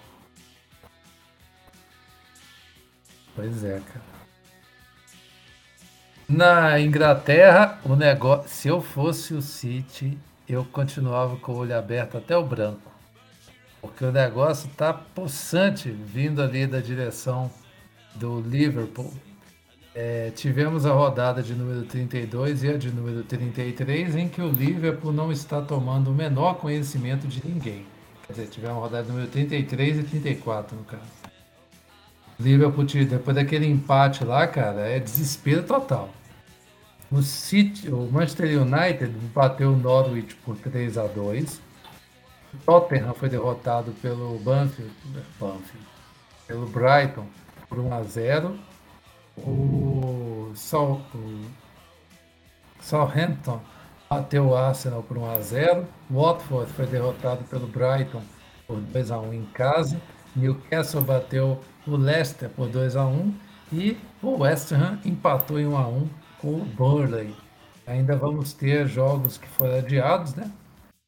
[3.34, 4.10] Pois é, cara.
[6.28, 8.48] Na Inglaterra, o negócio.
[8.48, 10.16] Se eu fosse o City,
[10.48, 12.90] eu continuava com o olho aberto até o branco.
[13.80, 17.50] Porque o negócio tá possante vindo ali da direção
[18.14, 19.12] do Liverpool.
[19.94, 24.48] É, tivemos a rodada de número 32 e a de número 33, em que o
[24.48, 27.84] Liverpool não está tomando o menor conhecimento de ninguém.
[28.26, 31.02] Quer dizer, tivemos a rodada número 33 e 34, no caso.
[32.38, 36.08] Liverpool, depois daquele empate lá, cara, é desespero total.
[37.10, 41.60] O City, o Manchester United bateu o Norwich por 3 a 2
[42.52, 44.92] o Tottenham foi derrotado pelo Banfield,
[45.38, 45.86] Banfield,
[46.46, 47.26] pelo Brighton
[47.68, 48.58] por 1 a 0
[49.46, 50.52] o,
[52.80, 53.60] Southampton
[54.08, 58.22] bateu o Arsenal por 1 a 0 o Watford foi derrotado pelo Brighton
[58.66, 60.00] por 2 a 1 em casa.
[60.34, 63.34] Newcastle bateu o Leicester por 2 a 1
[63.72, 66.08] e o West Ham empatou em 1 a 1
[66.40, 67.34] com o Burnley.
[67.86, 70.50] Ainda vamos ter jogos que foram adiados, né?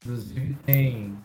[0.03, 1.17] Inclusive tem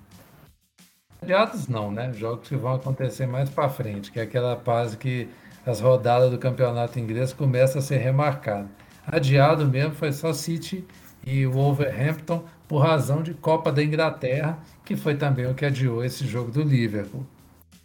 [1.22, 2.14] adiados não, né?
[2.14, 5.30] Jogos que vão acontecer mais para frente, que é aquela fase que
[5.70, 8.70] as rodadas do campeonato inglês começam a ser remarcadas.
[9.06, 10.86] Adiado mesmo foi só City
[11.26, 16.26] e Wolverhampton por razão de Copa da Inglaterra, que foi também o que adiou esse
[16.26, 17.26] jogo do Liverpool.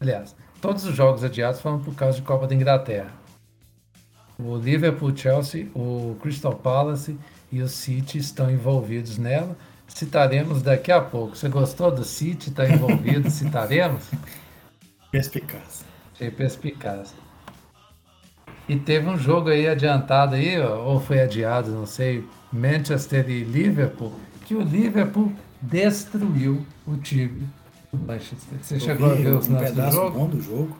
[0.01, 3.13] Aliás, todos os jogos adiados foram por causa de Copa da Inglaterra.
[4.39, 7.17] O Liverpool, Chelsea, o Crystal Palace
[7.51, 9.57] e o City estão envolvidos nela.
[9.87, 11.37] Citaremos daqui a pouco.
[11.37, 12.49] Você gostou do City?
[12.49, 13.29] Está envolvido?
[13.31, 14.05] Citaremos?
[15.11, 15.85] Perspicaz.
[16.15, 17.15] Achei perspicaz.
[18.69, 24.13] E teve um jogo aí adiantado aí, ou foi adiado, não sei, Manchester e Liverpool,
[24.47, 27.49] que o Liverpool destruiu o time
[27.93, 28.59] do Manchester.
[28.61, 30.19] Você Eu chegou a ver os um pedaço jogo?
[30.19, 30.77] bom do jogo.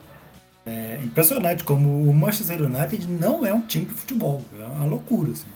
[0.65, 4.41] É impressionante como o Manchester United não é um time de futebol.
[4.57, 5.31] É uma loucura.
[5.31, 5.47] Assim.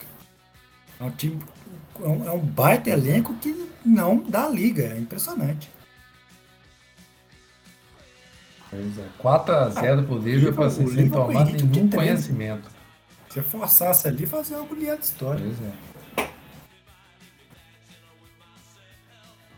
[1.00, 1.40] É um time.
[2.04, 4.84] É um, é um baita elenco que não dá liga.
[4.84, 5.70] É impressionante.
[8.70, 9.06] Pois é.
[9.22, 12.70] 4x0 pro Liverpool, assim, sem tomar nenhum conhecimento.
[13.30, 15.44] Se forçasse ali, fazer algo de história.
[15.44, 15.88] Pois é.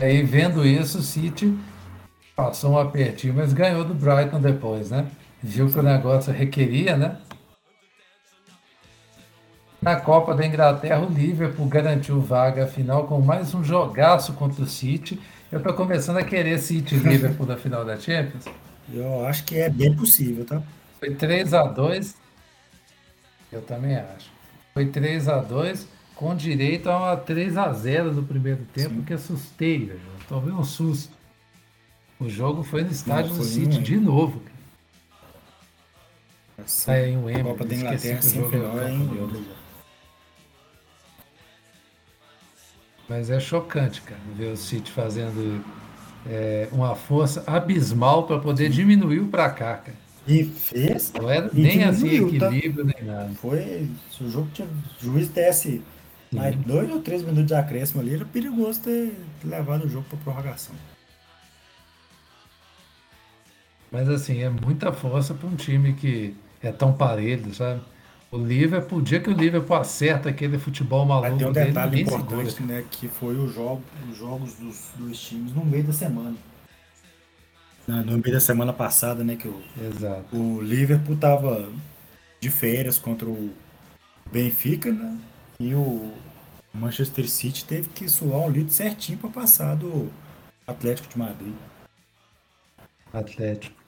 [0.02, 1.58] Aí, vendo isso, o City
[2.36, 5.08] passou um apertinho, mas ganhou do Brighton depois, né?
[5.42, 7.18] Viu que o negócio requeria, né?
[9.82, 14.68] Na Copa da Inglaterra, o Liverpool garantiu vaga final com mais um jogaço contra o
[14.68, 15.20] City.
[15.52, 18.46] Eu tô começando a querer City e Liverpool na final da Champions.
[18.94, 20.62] Eu acho que é bem possível, tá?
[21.00, 22.16] Foi 3 a 2
[23.52, 24.32] Eu também acho.
[24.74, 29.02] Foi 3 a 2 com direito a uma 3 a 0 no primeiro tempo, Sim.
[29.04, 30.02] que assustei, velho.
[30.28, 31.18] Tomei um susto.
[32.20, 34.42] O jogo foi no estádio do City de novo.
[36.58, 37.44] Essa é em Wembley.
[37.44, 39.46] Copa da Inglaterra sem final é em
[43.08, 45.64] Mas é chocante, cara, ver o City fazendo
[46.28, 49.98] é, uma força abismal para poder diminuir o placar, cara.
[50.28, 51.12] E fez.
[51.14, 52.94] Não era nem assim equilíbrio, tá?
[52.96, 53.30] nem nada.
[53.36, 53.90] Foi.
[54.12, 54.68] Se o jogo tinha.
[54.68, 55.82] O juiz desse
[56.32, 59.14] mais dois ou três minutos de acréscimo ali, era perigoso ter
[59.44, 60.76] levado o jogo para prorrogação.
[63.92, 67.82] Mas assim, é muita força para um time que é tão parelho, sabe?
[68.32, 71.92] O Liverpool, o dia que o Liverpool acerta aquele futebol maluco Mas tem um detalhe
[71.92, 75.94] dele, importante, né, que foi o jogo, os jogos dos dois times no meio da
[75.94, 76.36] semana.
[77.88, 79.36] no meio da semana passada, né?
[79.36, 80.36] Que o, Exato.
[80.36, 81.70] o Liverpool tava
[82.40, 83.52] de férias contra o
[84.32, 85.18] Benfica, né?
[85.60, 86.14] E o
[86.72, 90.12] Manchester City teve que suar um litro certinho para passar do
[90.68, 91.54] Atlético de Madrid.
[93.12, 93.79] Atlético.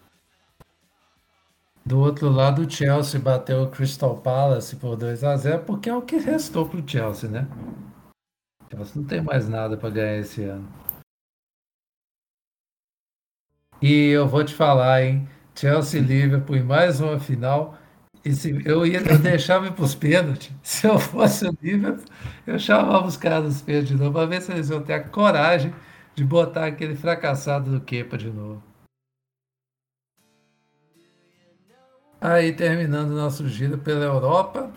[1.85, 5.95] Do outro lado, o Chelsea bateu o Crystal Palace por 2 a 0 porque é
[5.95, 7.47] o que restou pro Chelsea, né?
[8.65, 10.67] O Chelsea não tem mais nada para ganhar esse ano.
[13.81, 15.27] E eu vou te falar, hein?
[15.55, 17.77] Chelsea Liverpool em mais uma final.
[18.23, 20.51] E se eu, ia, eu deixava para os pênaltis.
[20.61, 22.05] Se eu fosse o Liverpool,
[22.45, 25.03] eu chamava os caras dos pênaltis de novo para ver se eles iam ter a
[25.03, 25.73] coragem
[26.15, 28.70] de botar aquele fracassado do Kepa de novo.
[32.21, 34.71] Aí terminando nosso giro pela Europa,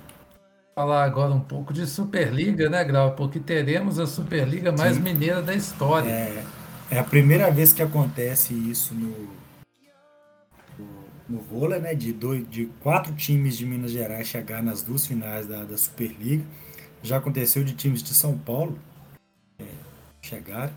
[0.74, 3.14] falar agora um pouco de Superliga, né, Grau?
[3.14, 5.03] Porque teremos a Superliga mais Sim.
[5.03, 6.09] mineira da história.
[6.09, 6.42] É,
[6.90, 9.11] é a primeira vez que acontece isso no,
[10.78, 11.95] no, no vôlei, né?
[11.95, 16.45] De, dois, de quatro times de Minas Gerais chegar nas duas finais da, da Superliga.
[17.03, 18.78] Já aconteceu de times de São Paulo
[19.59, 19.64] é,
[20.22, 20.72] chegar,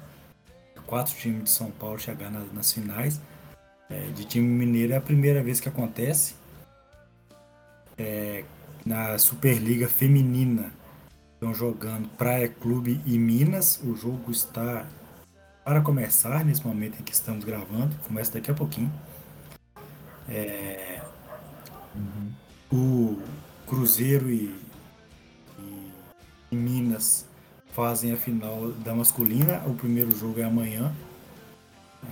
[0.85, 3.21] quatro times de São Paulo chegar nas, nas finais.
[3.89, 6.35] É, de time mineiro é a primeira vez que acontece
[7.97, 8.43] é,
[8.85, 10.71] na Superliga Feminina.
[11.33, 13.79] Estão jogando Praia Clube e Minas.
[13.83, 14.85] O jogo está
[15.63, 17.95] para começar nesse momento em que estamos gravando.
[18.07, 18.91] Começa daqui a pouquinho.
[20.29, 21.01] É,
[21.95, 22.31] uhum.
[22.71, 23.21] O
[23.67, 24.55] Cruzeiro e,
[25.59, 25.91] e,
[26.51, 27.25] e Minas
[27.73, 29.61] fazem a final da masculina.
[29.67, 30.93] O primeiro jogo é amanhã.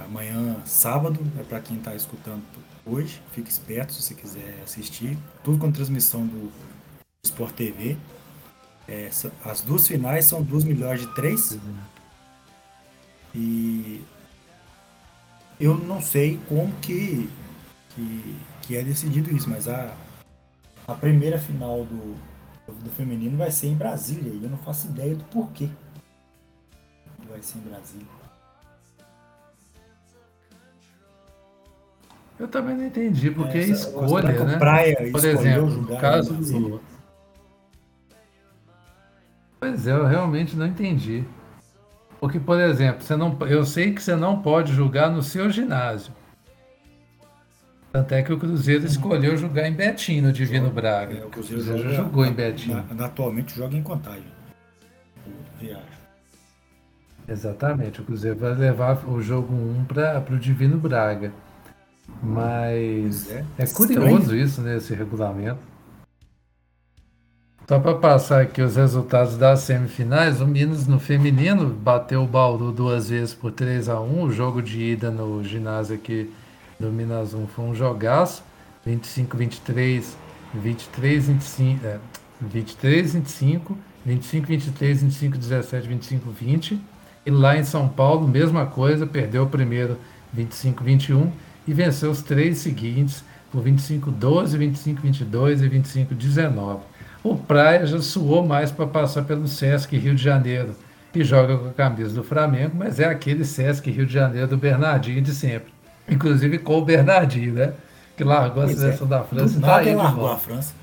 [0.04, 2.44] Amanhã, sábado, é para quem está escutando
[2.86, 3.22] hoje.
[3.32, 5.18] Fique esperto se você quiser assistir.
[5.44, 6.52] Tudo com transmissão do
[7.26, 7.98] Sport TV.
[8.88, 9.10] É,
[9.44, 11.58] as duas finais são duas melhores de três.
[13.34, 14.04] E
[15.60, 17.30] eu não sei como que,
[17.90, 19.94] que, que, é decidido isso, mas a,
[20.88, 22.16] a primeira final do,
[22.84, 24.32] do feminino vai ser em Brasília.
[24.32, 25.70] E eu não faço ideia do porquê
[27.36, 28.08] vai ser em Brasília.
[32.38, 34.58] Eu também não entendi, porque é, escolha, né?
[34.58, 36.82] Praia Por exemplo, no caso do.
[39.60, 41.24] Pois é, eu realmente não entendi.
[42.20, 46.14] Porque, por exemplo, você não, eu sei que você não pode jogar no seu ginásio.
[47.92, 48.88] Tanto é que o Cruzeiro uhum.
[48.88, 51.18] escolheu jogar em Betim, no Divino joga, Braga.
[51.18, 52.84] É, o Cruzeiro, o Cruzeiro jogou na, em Betim.
[52.92, 54.26] Na, atualmente joga em Contagem.
[55.60, 55.96] Viagem.
[57.28, 61.32] Exatamente, o Cruzeiro vai levar o jogo 1 para o Divino Braga.
[62.22, 65.60] Mas é, é curioso isso, né, esse regulamento.
[67.68, 72.72] Só para passar aqui os resultados das semifinais, o Minas no feminino bateu o Bauru
[72.72, 76.32] duas vezes por 3 a 1 O jogo de ida no ginásio aqui
[76.80, 78.44] do Minas 1 foi um jogaço.
[78.86, 80.16] 25, 23,
[80.54, 81.98] 23, 25, é,
[82.40, 86.82] 23, 25, 25, 23, 25, 17, 25, 20.
[87.26, 89.98] E lá em São Paulo, mesma coisa, perdeu o primeiro
[90.32, 91.32] 25, 21
[91.68, 96.80] e venceu os três seguintes por 25-12, 25-22 e 25-19.
[97.24, 100.76] O Praia já suou mais para passar pelo Sesc Rio de Janeiro,
[101.12, 104.58] que joga com a camisa do Flamengo, mas é aquele Sesc Rio de Janeiro do
[104.58, 105.74] Bernardinho de sempre.
[106.08, 107.74] Inclusive com o Bernardinho, né?
[108.16, 109.10] Que largou pois a seleção é.
[109.10, 109.60] da França.
[109.60, 110.74] Não, tá largou a França.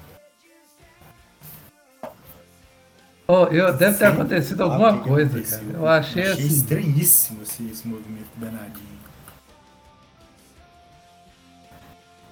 [3.27, 5.63] Oh, eu, deve ter acontecido alguma coisa, cara.
[5.73, 6.55] Eu achei, achei assim.
[6.55, 8.92] estranhíssimo esse, esse movimento do Bernardinho.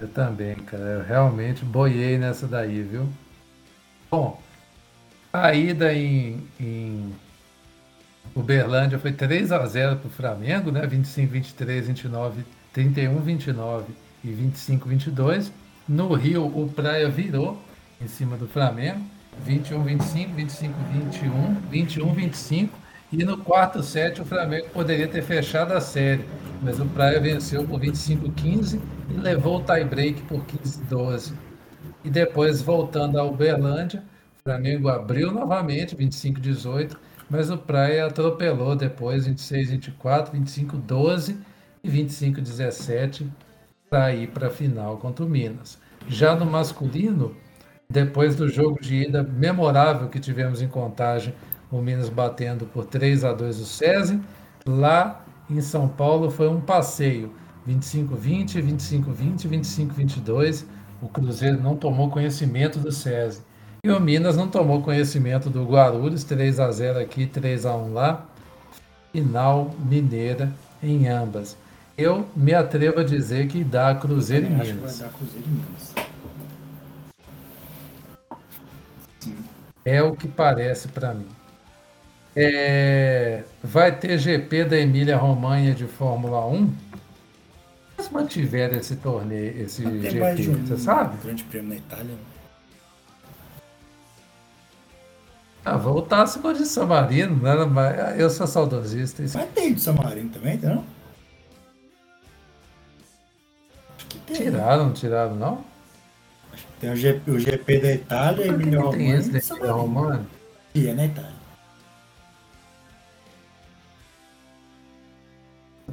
[0.01, 0.83] Eu também, cara.
[0.83, 3.07] Eu realmente boiei nessa daí, viu?
[4.09, 4.41] Bom,
[5.31, 7.13] a ida em, em
[8.35, 10.87] Uberlândia foi 3 a 0 para o Flamengo, né?
[10.87, 12.43] 25, 23, 29,
[12.73, 13.93] 31, 29
[14.23, 15.51] e 25, 22.
[15.87, 17.61] No Rio, o Praia virou
[18.01, 19.01] em cima do Flamengo.
[19.45, 22.80] 21, 25, 25, 21, 21, 25
[23.11, 26.25] e no quarto set o Flamengo poderia ter fechado a série,
[26.61, 31.33] mas o Praia venceu por 25-15 e levou o tie-break por 15-12.
[32.03, 34.03] E depois, voltando a Uberlândia,
[34.39, 36.95] o Flamengo abriu novamente, 25-18,
[37.29, 41.35] mas o Praia atropelou depois, 26-24, 25-12
[41.83, 43.27] e 25-17
[43.89, 45.77] para ir para a final contra o Minas.
[46.07, 47.35] Já no masculino,
[47.89, 51.33] depois do jogo de ida memorável que tivemos em contagem
[51.71, 54.19] o Minas batendo por 3 a 2 o SESI.
[54.65, 57.31] Lá em São Paulo foi um passeio,
[57.67, 60.65] 25-20, 25-20, 25-22.
[61.01, 63.41] O Cruzeiro não tomou conhecimento do SESI.
[63.83, 67.93] E o Minas não tomou conhecimento do Guarulhos, 3 a 0 aqui, 3 a 1
[67.93, 68.25] lá.
[69.11, 70.51] Final mineira
[70.83, 71.57] em ambas.
[71.97, 74.99] Eu me atrevo a dizer que dá Cruzeiro e Acho que Minas.
[74.99, 75.93] vai dar Cruzeiro e Minas.
[79.83, 81.27] É o que parece para mim.
[82.35, 86.73] É, vai ter GP da Emília Romanha de Fórmula 1?
[87.97, 91.17] Mas mantiveram esse torneio, esse Tem de GP, um você sabe?
[91.23, 92.15] grande prêmio na Itália.
[95.63, 98.15] Ah, voltasse com o de San Marino, né?
[98.17, 99.21] Eu sou saudosista.
[99.21, 100.83] Mas tem do San Marino também, não?
[103.95, 104.37] Acho que tem.
[104.49, 104.51] né?
[104.51, 105.63] Tiraram, não tiraram, não?
[106.79, 109.71] Tem o GP, o GP da Itália, que Emília que tem esse e da Emília.
[109.71, 110.25] Romagna?
[110.73, 111.40] E é na Itália.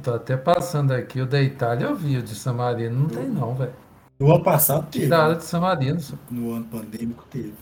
[0.03, 3.27] Tô até passando aqui, o da Itália eu vi, o de San Marino não tem
[3.27, 3.73] não, velho.
[4.19, 5.05] No ano passado teve.
[5.05, 5.35] Tiraram né?
[5.37, 6.15] de San Marino, só.
[6.29, 7.53] No ano pandêmico teve.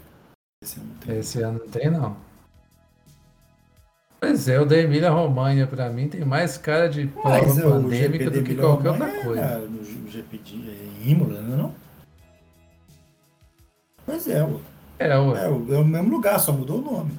[0.63, 1.19] Esse ano não teve.
[1.19, 2.17] esse ano não tem não.
[4.19, 7.61] Pois é, o da Emília Romanha pra mim tem mais cara de prova Mas é,
[7.61, 9.41] pandêmica do que qualquer outra é coisa.
[9.41, 11.75] na- no GP de é Imola, não é não?
[14.05, 14.59] Pois é, ué.
[14.99, 17.11] É, ué, é, o- é o mesmo lugar, só mudou o nome.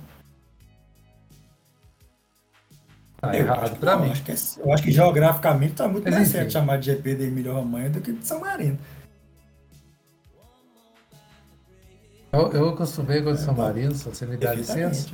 [3.20, 4.10] Tá eu errado que não, mim.
[4.10, 6.38] Acho que é- eu acho que geograficamente tá muito Mas mais enfim.
[6.38, 8.78] certo chamar de GP da Emília Romanha do que de São Marino.
[12.32, 13.62] Eu, eu acostumei com o de San tá.
[13.62, 15.08] Marino, se você me dá licença.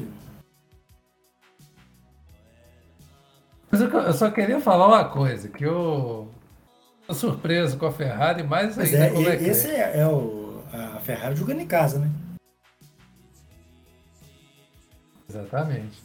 [3.70, 6.28] Mas eu, eu só queria falar uma coisa, que eu
[7.06, 9.48] tô surpreso com a Ferrari, mais Mas ainda é, com o e- Leclerc.
[9.50, 12.10] esse é, é o, a Ferrari jogando em casa, né?
[15.28, 16.02] Exatamente.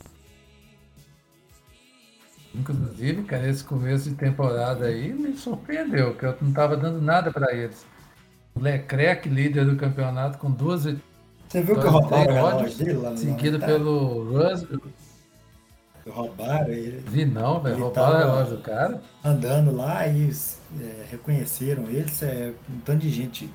[2.54, 7.32] Inclusive, cara, esse começo de temporada aí me surpreendeu, que eu não estava dando nada
[7.32, 7.86] para eles.
[8.56, 14.24] O Leclerc, líder do campeonato, com duas Você viu que roubaram relógio dele seguido pelo
[14.32, 14.82] Russell.
[16.08, 17.78] Roubaram ele Vi não, velho.
[17.78, 19.02] Roubaram o relógio do cara.
[19.24, 20.32] andando lá e
[20.82, 23.50] é, reconheceram ele, é, um tanto de gente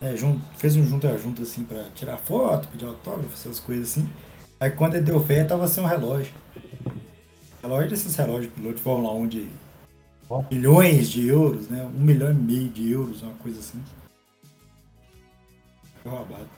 [0.00, 3.90] é, jun- fez um junto a junto assim pra tirar foto, pedir autógrafo, essas coisas
[3.90, 4.08] assim.
[4.58, 6.32] Aí quando ele deu fé, tava sem um relógio.
[7.62, 9.48] Relógio desses relógios piloto de Fórmula 1 de
[10.50, 11.82] milhões de euros, né?
[11.84, 13.82] Um milhão e meio de euros, uma coisa assim.
[16.02, 16.48] Foi roubado.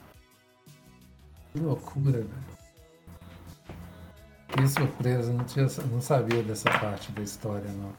[1.53, 2.51] Que loucura, velho.
[4.47, 7.93] Que surpresa, não, tinha, não sabia dessa parte da história, não.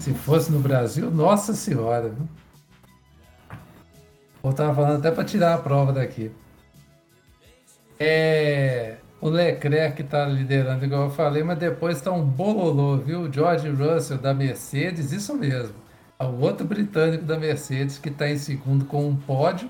[0.00, 2.28] Se fosse no Brasil, nossa senhora, viu?
[4.44, 6.30] Eu tava falando até para tirar a prova daqui.
[7.98, 8.95] É,
[9.26, 13.32] o Leclerc está liderando, igual eu falei, mas depois está um bololô, viu?
[13.32, 15.74] George Russell da Mercedes, isso mesmo.
[16.16, 19.68] É O outro britânico da Mercedes que está em segundo com um pódio,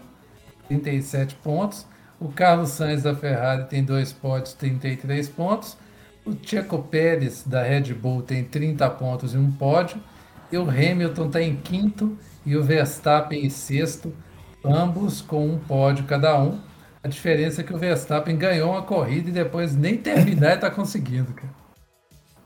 [0.69, 1.87] 37 pontos.
[2.21, 5.79] O Carlos Sainz da Ferrari tem dois pódios, 33 pontos.
[6.27, 9.99] O Checo Pérez da Red Bull tem 30 pontos e um pódio.
[10.53, 14.13] E o Hamilton está em quinto e o Verstappen em sexto,
[14.63, 16.61] ambos com um pódio cada um.
[17.07, 20.69] A diferença é que o Verstappen ganhou uma corrida e depois nem terminar ele tá
[20.69, 21.55] conseguindo, cara.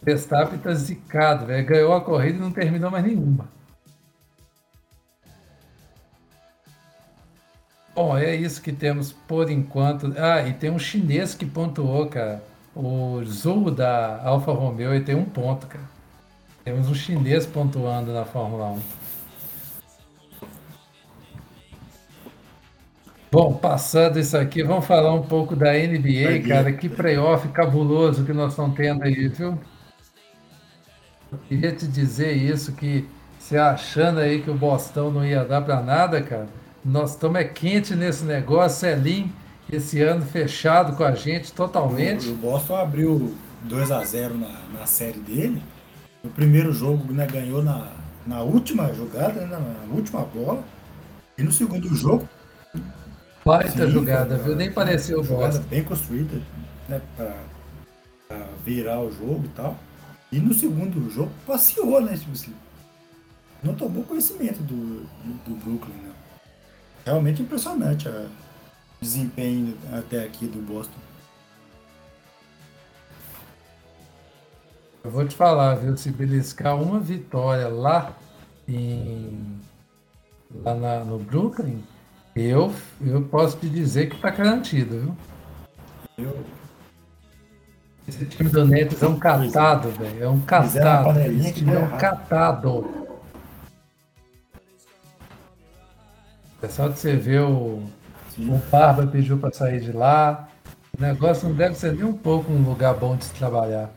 [0.02, 1.66] O Verstappen tá zicado, velho.
[1.66, 3.48] Ganhou a corrida e não terminou mais nenhuma.
[7.94, 10.12] Bom, é isso que temos por enquanto.
[10.18, 12.42] Ah, e tem um chinês que pontuou, cara.
[12.76, 15.88] O Zhou da Alfa Romeo e tem um ponto, cara.
[16.62, 18.99] Temos um chinês pontuando na Fórmula 1.
[23.32, 26.72] Bom, passando isso aqui, vamos falar um pouco da NBA, cara.
[26.72, 29.56] Que playoff cabuloso que nós estamos tendo aí, viu?
[31.30, 33.08] Eu queria te dizer isso, que
[33.38, 36.48] você achando aí que o Bostão não ia dar para nada, cara.
[36.84, 39.32] Nós estamos é quente nesse negócio, Celim,
[39.70, 42.26] esse ano fechado com a gente totalmente.
[42.28, 45.62] O, o Boston abriu 2 a 0 na, na série dele.
[46.24, 47.92] No primeiro jogo né, ganhou na,
[48.26, 50.64] na última jogada, né, na última bola.
[51.38, 52.28] E no segundo jogo.
[53.58, 54.54] Baita sim, jogada, viu?
[54.56, 55.68] Nem pareceu Jogada Boston.
[55.68, 56.40] bem construída
[56.88, 57.34] né, para
[58.64, 59.76] virar o jogo e tal.
[60.30, 62.16] E no segundo jogo passeou, né?
[62.16, 62.54] Tipo assim,
[63.62, 66.12] não tomou conhecimento do, do, do Brooklyn, né?
[67.04, 68.28] Realmente impressionante o
[69.00, 70.98] desempenho até aqui do Boston.
[75.02, 75.96] Eu vou te falar, viu?
[75.96, 78.12] Se beliscar uma vitória lá
[78.68, 79.58] em
[80.62, 81.82] lá na- no Brooklyn,
[82.40, 85.16] eu, eu posso te dizer que tá garantido, viu?
[86.18, 86.44] Eu,
[88.08, 90.24] Esse time do Nets é um catado, velho.
[90.24, 91.18] É um catado.
[91.20, 93.08] Esse time é um catado.
[96.62, 97.82] É só de você ver o,
[98.34, 98.52] sim.
[98.52, 100.48] o Barba pediu para sair de lá.
[100.96, 103.90] O negócio não deve ser nem um pouco um lugar bom de se trabalhar.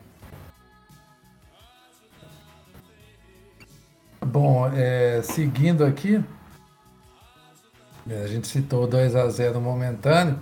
[4.24, 6.24] Bom, é, seguindo aqui,
[8.10, 10.38] a gente citou 2 a 0 momentâneo.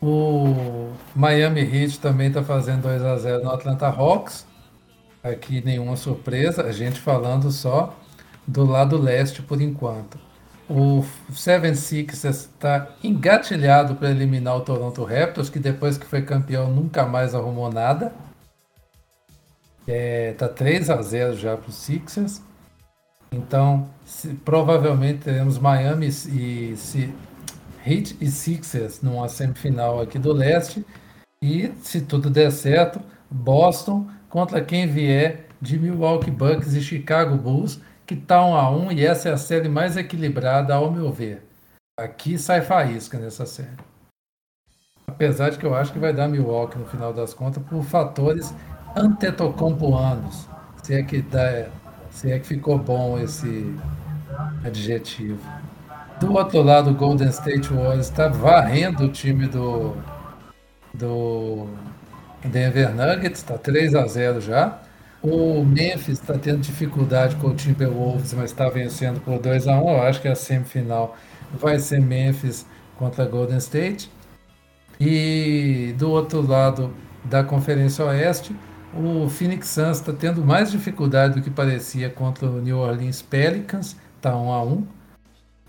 [0.00, 4.46] O Miami Heat também está fazendo 2 a 0 no Atlanta Hawks.
[5.22, 7.96] Aqui nenhuma surpresa, a gente falando só
[8.46, 10.18] do lado leste por enquanto.
[10.68, 17.06] O 76 está engatilhado para eliminar o Toronto Raptors, que depois que foi campeão nunca
[17.06, 18.12] mais arrumou nada.
[19.86, 22.42] É, tá 3 a 0 já para os Sixers.
[23.30, 27.14] Então, se, provavelmente teremos Miami e se,
[27.86, 30.84] Heat e Sixers numa semifinal aqui do leste.
[31.42, 33.00] E se tudo der certo,
[33.30, 38.92] Boston contra quem vier de Milwaukee Bucks e Chicago Bulls, que tá 1 a 1
[38.92, 41.44] e essa é a série mais equilibrada ao meu ver.
[41.98, 43.76] Aqui sai faísca nessa série.
[45.06, 48.54] Apesar de que eu acho que vai dar Milwaukee no final das contas por fatores
[48.96, 50.48] antetocompoanos.
[50.82, 51.66] Se é que dá,
[52.18, 53.72] se é que ficou bom esse
[54.64, 55.38] adjetivo.
[56.20, 59.94] Do outro lado, o Golden State Warriors está varrendo o time do,
[60.92, 61.68] do
[62.44, 64.80] Denver Nuggets, está 3 a 0 já.
[65.22, 69.88] O Memphis está tendo dificuldade com o Timberwolves, mas está vencendo por 2 a 1
[69.88, 71.16] Eu acho que a semifinal
[71.52, 72.66] vai ser Memphis
[72.96, 74.10] contra Golden State.
[75.00, 76.92] E do outro lado
[77.24, 78.52] da Conferência Oeste,
[78.94, 83.96] o Phoenix Suns está tendo mais dificuldade do que parecia contra o New Orleans Pelicans,
[84.16, 84.86] está 1 a 1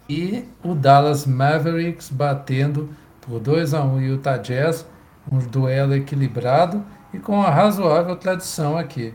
[0.07, 2.89] E o Dallas Mavericks batendo
[3.21, 4.87] por 2 a 1 Utah Jazz,
[5.31, 6.83] um duelo equilibrado
[7.13, 9.13] e com uma razoável tradição aqui.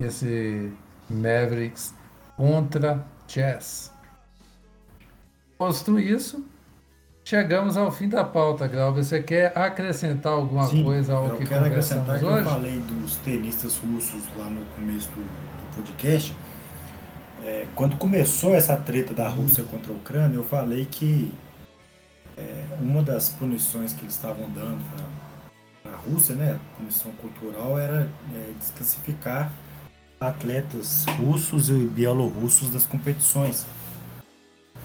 [0.00, 0.72] Esse
[1.08, 1.94] Mavericks
[2.36, 3.92] contra Jazz.
[5.56, 6.44] Posto isso,
[7.32, 8.92] Chegamos ao fim da pauta, Grau.
[8.92, 12.40] Você quer acrescentar alguma Sim, coisa ao que quero acrescentar que hoje?
[12.40, 16.36] Eu falei dos tenistas russos lá no começo do, do podcast.
[17.42, 21.32] É, quando começou essa treta da Rússia contra a Ucrânia, eu falei que
[22.36, 24.84] é, uma das punições que eles estavam dando
[25.82, 29.50] para a Rússia, né, punição cultural, era é, desclassificar
[30.20, 33.64] atletas russos e bielorrussos das competições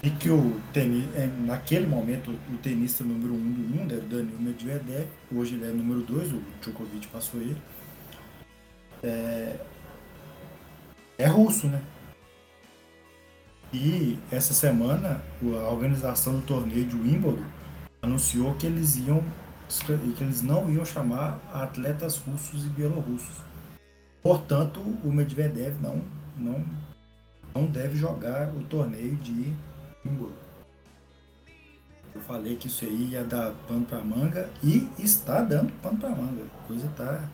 [0.02, 4.08] e que o tenis, é, naquele momento o tenista número um do mundo era o
[4.08, 7.56] Daniel Medvedev, hoje ele é número dois, o Djokovic passou ele.
[9.02, 9.56] É,
[11.18, 11.82] é russo, né?
[13.72, 17.44] E essa semana a organização do torneio de Wimbledon
[18.00, 19.22] anunciou que eles iam
[20.16, 23.36] que eles não iam chamar atletas russos e bielorrussos.
[24.22, 26.02] Portanto, o Medvedev não
[26.36, 26.64] não
[27.54, 29.52] não deve jogar o torneio de
[32.14, 36.10] eu falei que isso aí ia dar pano pra manga e está dando pano pra
[36.10, 36.42] manga.
[36.42, 37.28] A coisa tá.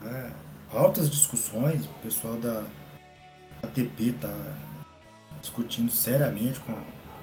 [0.00, 0.30] tá
[0.72, 2.64] altas discussões, o pessoal da
[3.62, 4.34] ATP tá
[5.40, 6.72] discutindo seriamente com,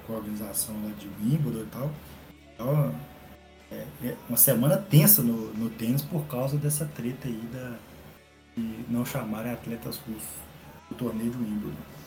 [0.06, 1.90] com a organização lá de Wimbledon e tal.
[2.54, 2.94] Então,
[3.72, 7.76] é, é uma semana tensa no, no tênis por causa dessa treta aí da,
[8.56, 10.28] de não chamarem atletas russos
[10.88, 11.99] do torneio de Wimbledon.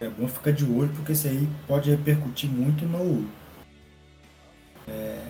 [0.00, 3.28] É bom ficar de olho porque isso aí pode repercutir muito no,
[4.86, 5.26] é,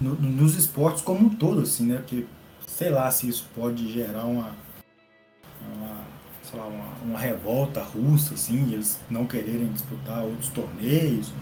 [0.00, 1.96] no, nos esportes como um todo, assim, né?
[1.96, 2.26] Porque
[2.66, 4.54] sei lá se isso pode gerar uma,
[5.74, 6.04] uma,
[6.54, 11.32] lá, uma, uma revolta russa, assim, eles não quererem disputar outros torneios,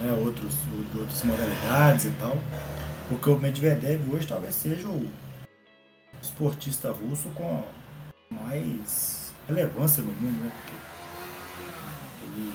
[0.00, 0.12] né?
[0.24, 0.54] Outros,
[0.98, 2.36] outras modalidades e tal.
[3.08, 5.08] Porque o Medvedev hoje talvez seja o
[6.20, 7.62] esportista russo com
[8.30, 10.52] mais relevância no mundo, né?
[10.54, 10.74] Porque
[12.24, 12.52] ele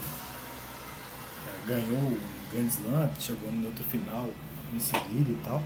[1.47, 2.19] é, ganhou o
[2.51, 4.30] Grand Slam, chegou no outro final
[4.73, 5.63] em seguida e tal.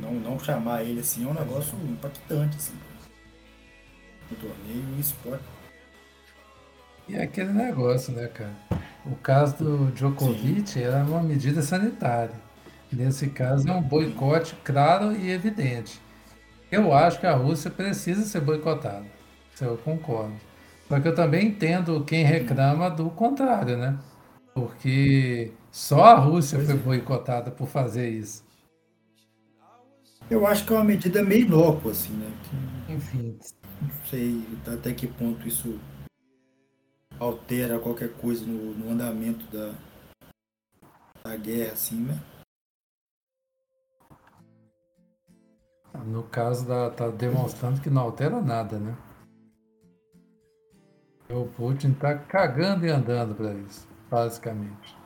[0.00, 2.74] Não, não chamar ele assim é um negócio impactante, assim.
[4.30, 5.44] No torneio e esporte.
[7.08, 8.54] E é aquele negócio, né, cara?
[9.06, 10.82] O caso do Djokovic Sim.
[10.82, 12.34] era uma medida sanitária.
[12.92, 16.00] Nesse caso é um boicote claro e evidente.
[16.70, 19.06] Eu acho que a Rússia precisa ser boicotada.
[19.54, 20.36] Isso eu concordo.
[20.86, 23.98] Só que eu também entendo quem reclama do contrário, né?
[24.54, 26.78] Porque só a Rússia foi é.
[26.78, 28.44] boicotada por fazer isso.
[30.30, 32.30] Eu acho que é uma medida meio inócua, assim, né?
[32.44, 33.38] Que, Enfim.
[33.80, 35.78] Não sei até que ponto isso
[37.18, 39.72] altera qualquer coisa no, no andamento da,
[41.24, 42.18] da guerra, assim, né?
[46.06, 48.96] No caso, da, tá demonstrando que não altera nada, né?
[51.30, 54.96] O Putin tá cagando e andando para isso, basicamente.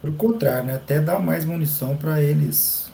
[0.00, 0.74] Pelo contrário, né?
[0.74, 2.90] Até dá mais munição para eles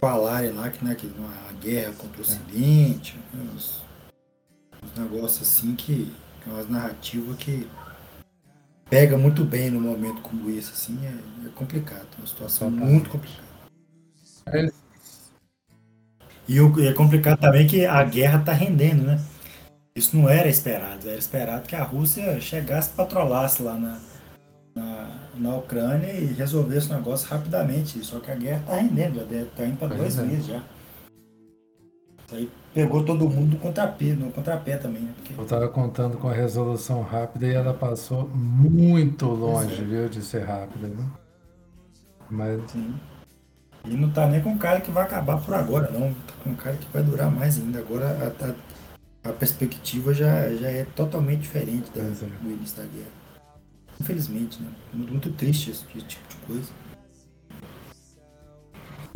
[0.00, 3.82] falarem lá que, né, que uma guerra contra o Ocidente, né, uns,
[4.82, 6.14] uns negócios assim que.
[6.46, 7.68] umas narrativas que
[8.88, 13.10] pega muito bem no momento como esse, assim, é, é complicado, é uma situação muito
[13.10, 13.47] complicada.
[14.52, 14.70] É.
[16.48, 19.20] E, o, e é complicado também que a guerra está rendendo, né?
[19.94, 23.98] Isso não era esperado, era esperado que a Rússia chegasse, patrolasse lá na,
[24.74, 28.02] na, na Ucrânia e resolvesse o negócio rapidamente.
[28.04, 30.22] Só que a guerra está rendendo, já está indo para dois é.
[30.22, 30.62] meses já.
[32.26, 35.02] Isso aí pegou todo mundo no contrapé, no contrapé também.
[35.02, 35.12] Né?
[35.16, 35.34] Porque...
[35.36, 39.84] Eu estava contando com a resolução rápida e ela passou muito longe, é.
[39.84, 40.86] viu, de ser rápida.
[40.86, 41.04] Viu?
[42.30, 42.70] Mas...
[42.70, 42.94] Sim.
[43.84, 46.12] E não está nem com cara que vai acabar por agora, não.
[46.12, 47.78] Tá com cara que vai durar mais ainda.
[47.78, 53.18] Agora a, a, a perspectiva já, já é totalmente diferente da, do início da guerra.
[54.00, 54.68] Infelizmente, né?
[54.92, 56.70] Muito triste esse tipo de coisa.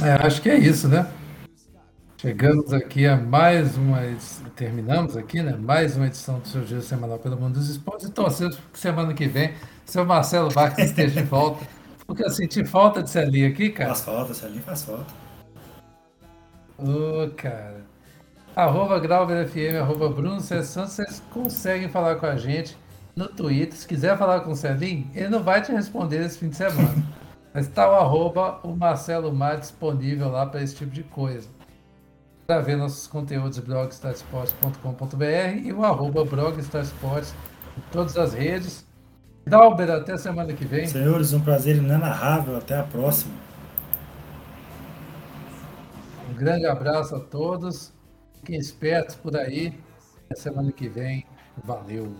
[0.03, 1.07] É, acho que é isso, né?
[2.23, 4.01] Chegamos aqui a mais uma.
[4.55, 5.57] Terminamos aqui, né?
[5.57, 8.09] Mais uma edição do seu Giro Semanal pelo Mundo dos Esportes.
[8.09, 11.67] E torcemos que semana que vem seu Marcelo Vargas esteja de volta.
[12.13, 13.89] Porque eu senti falta de Celinho aqui, cara.
[13.89, 15.07] Faz falta, Celinho faz falta.
[16.77, 17.87] Ô, oh, cara.
[18.55, 20.39] Arroba Grauber FM, arroba Bruno.
[20.39, 22.77] Santos, vocês conseguem falar com a gente
[23.17, 23.79] no Twitter.
[23.79, 27.03] Se quiser falar com o Celinho, ele não vai te responder esse fim de semana.
[27.55, 31.49] Mas está o arroba o Marcelo Mar disponível lá para esse tipo de coisa
[32.47, 37.35] para ver nossos conteúdos blogstarsports.com.br e o arroba blogstarsports
[37.79, 38.92] em todas as redes.
[39.47, 40.87] Dalber, até semana que vem.
[40.87, 42.57] Senhores, um prazer inenarrável.
[42.57, 43.35] Até a próxima.
[46.31, 47.93] Um grande abraço a todos.
[48.41, 49.79] Fiquem espertos por aí.
[50.27, 51.27] Até semana que vem.
[51.65, 52.15] Valeu.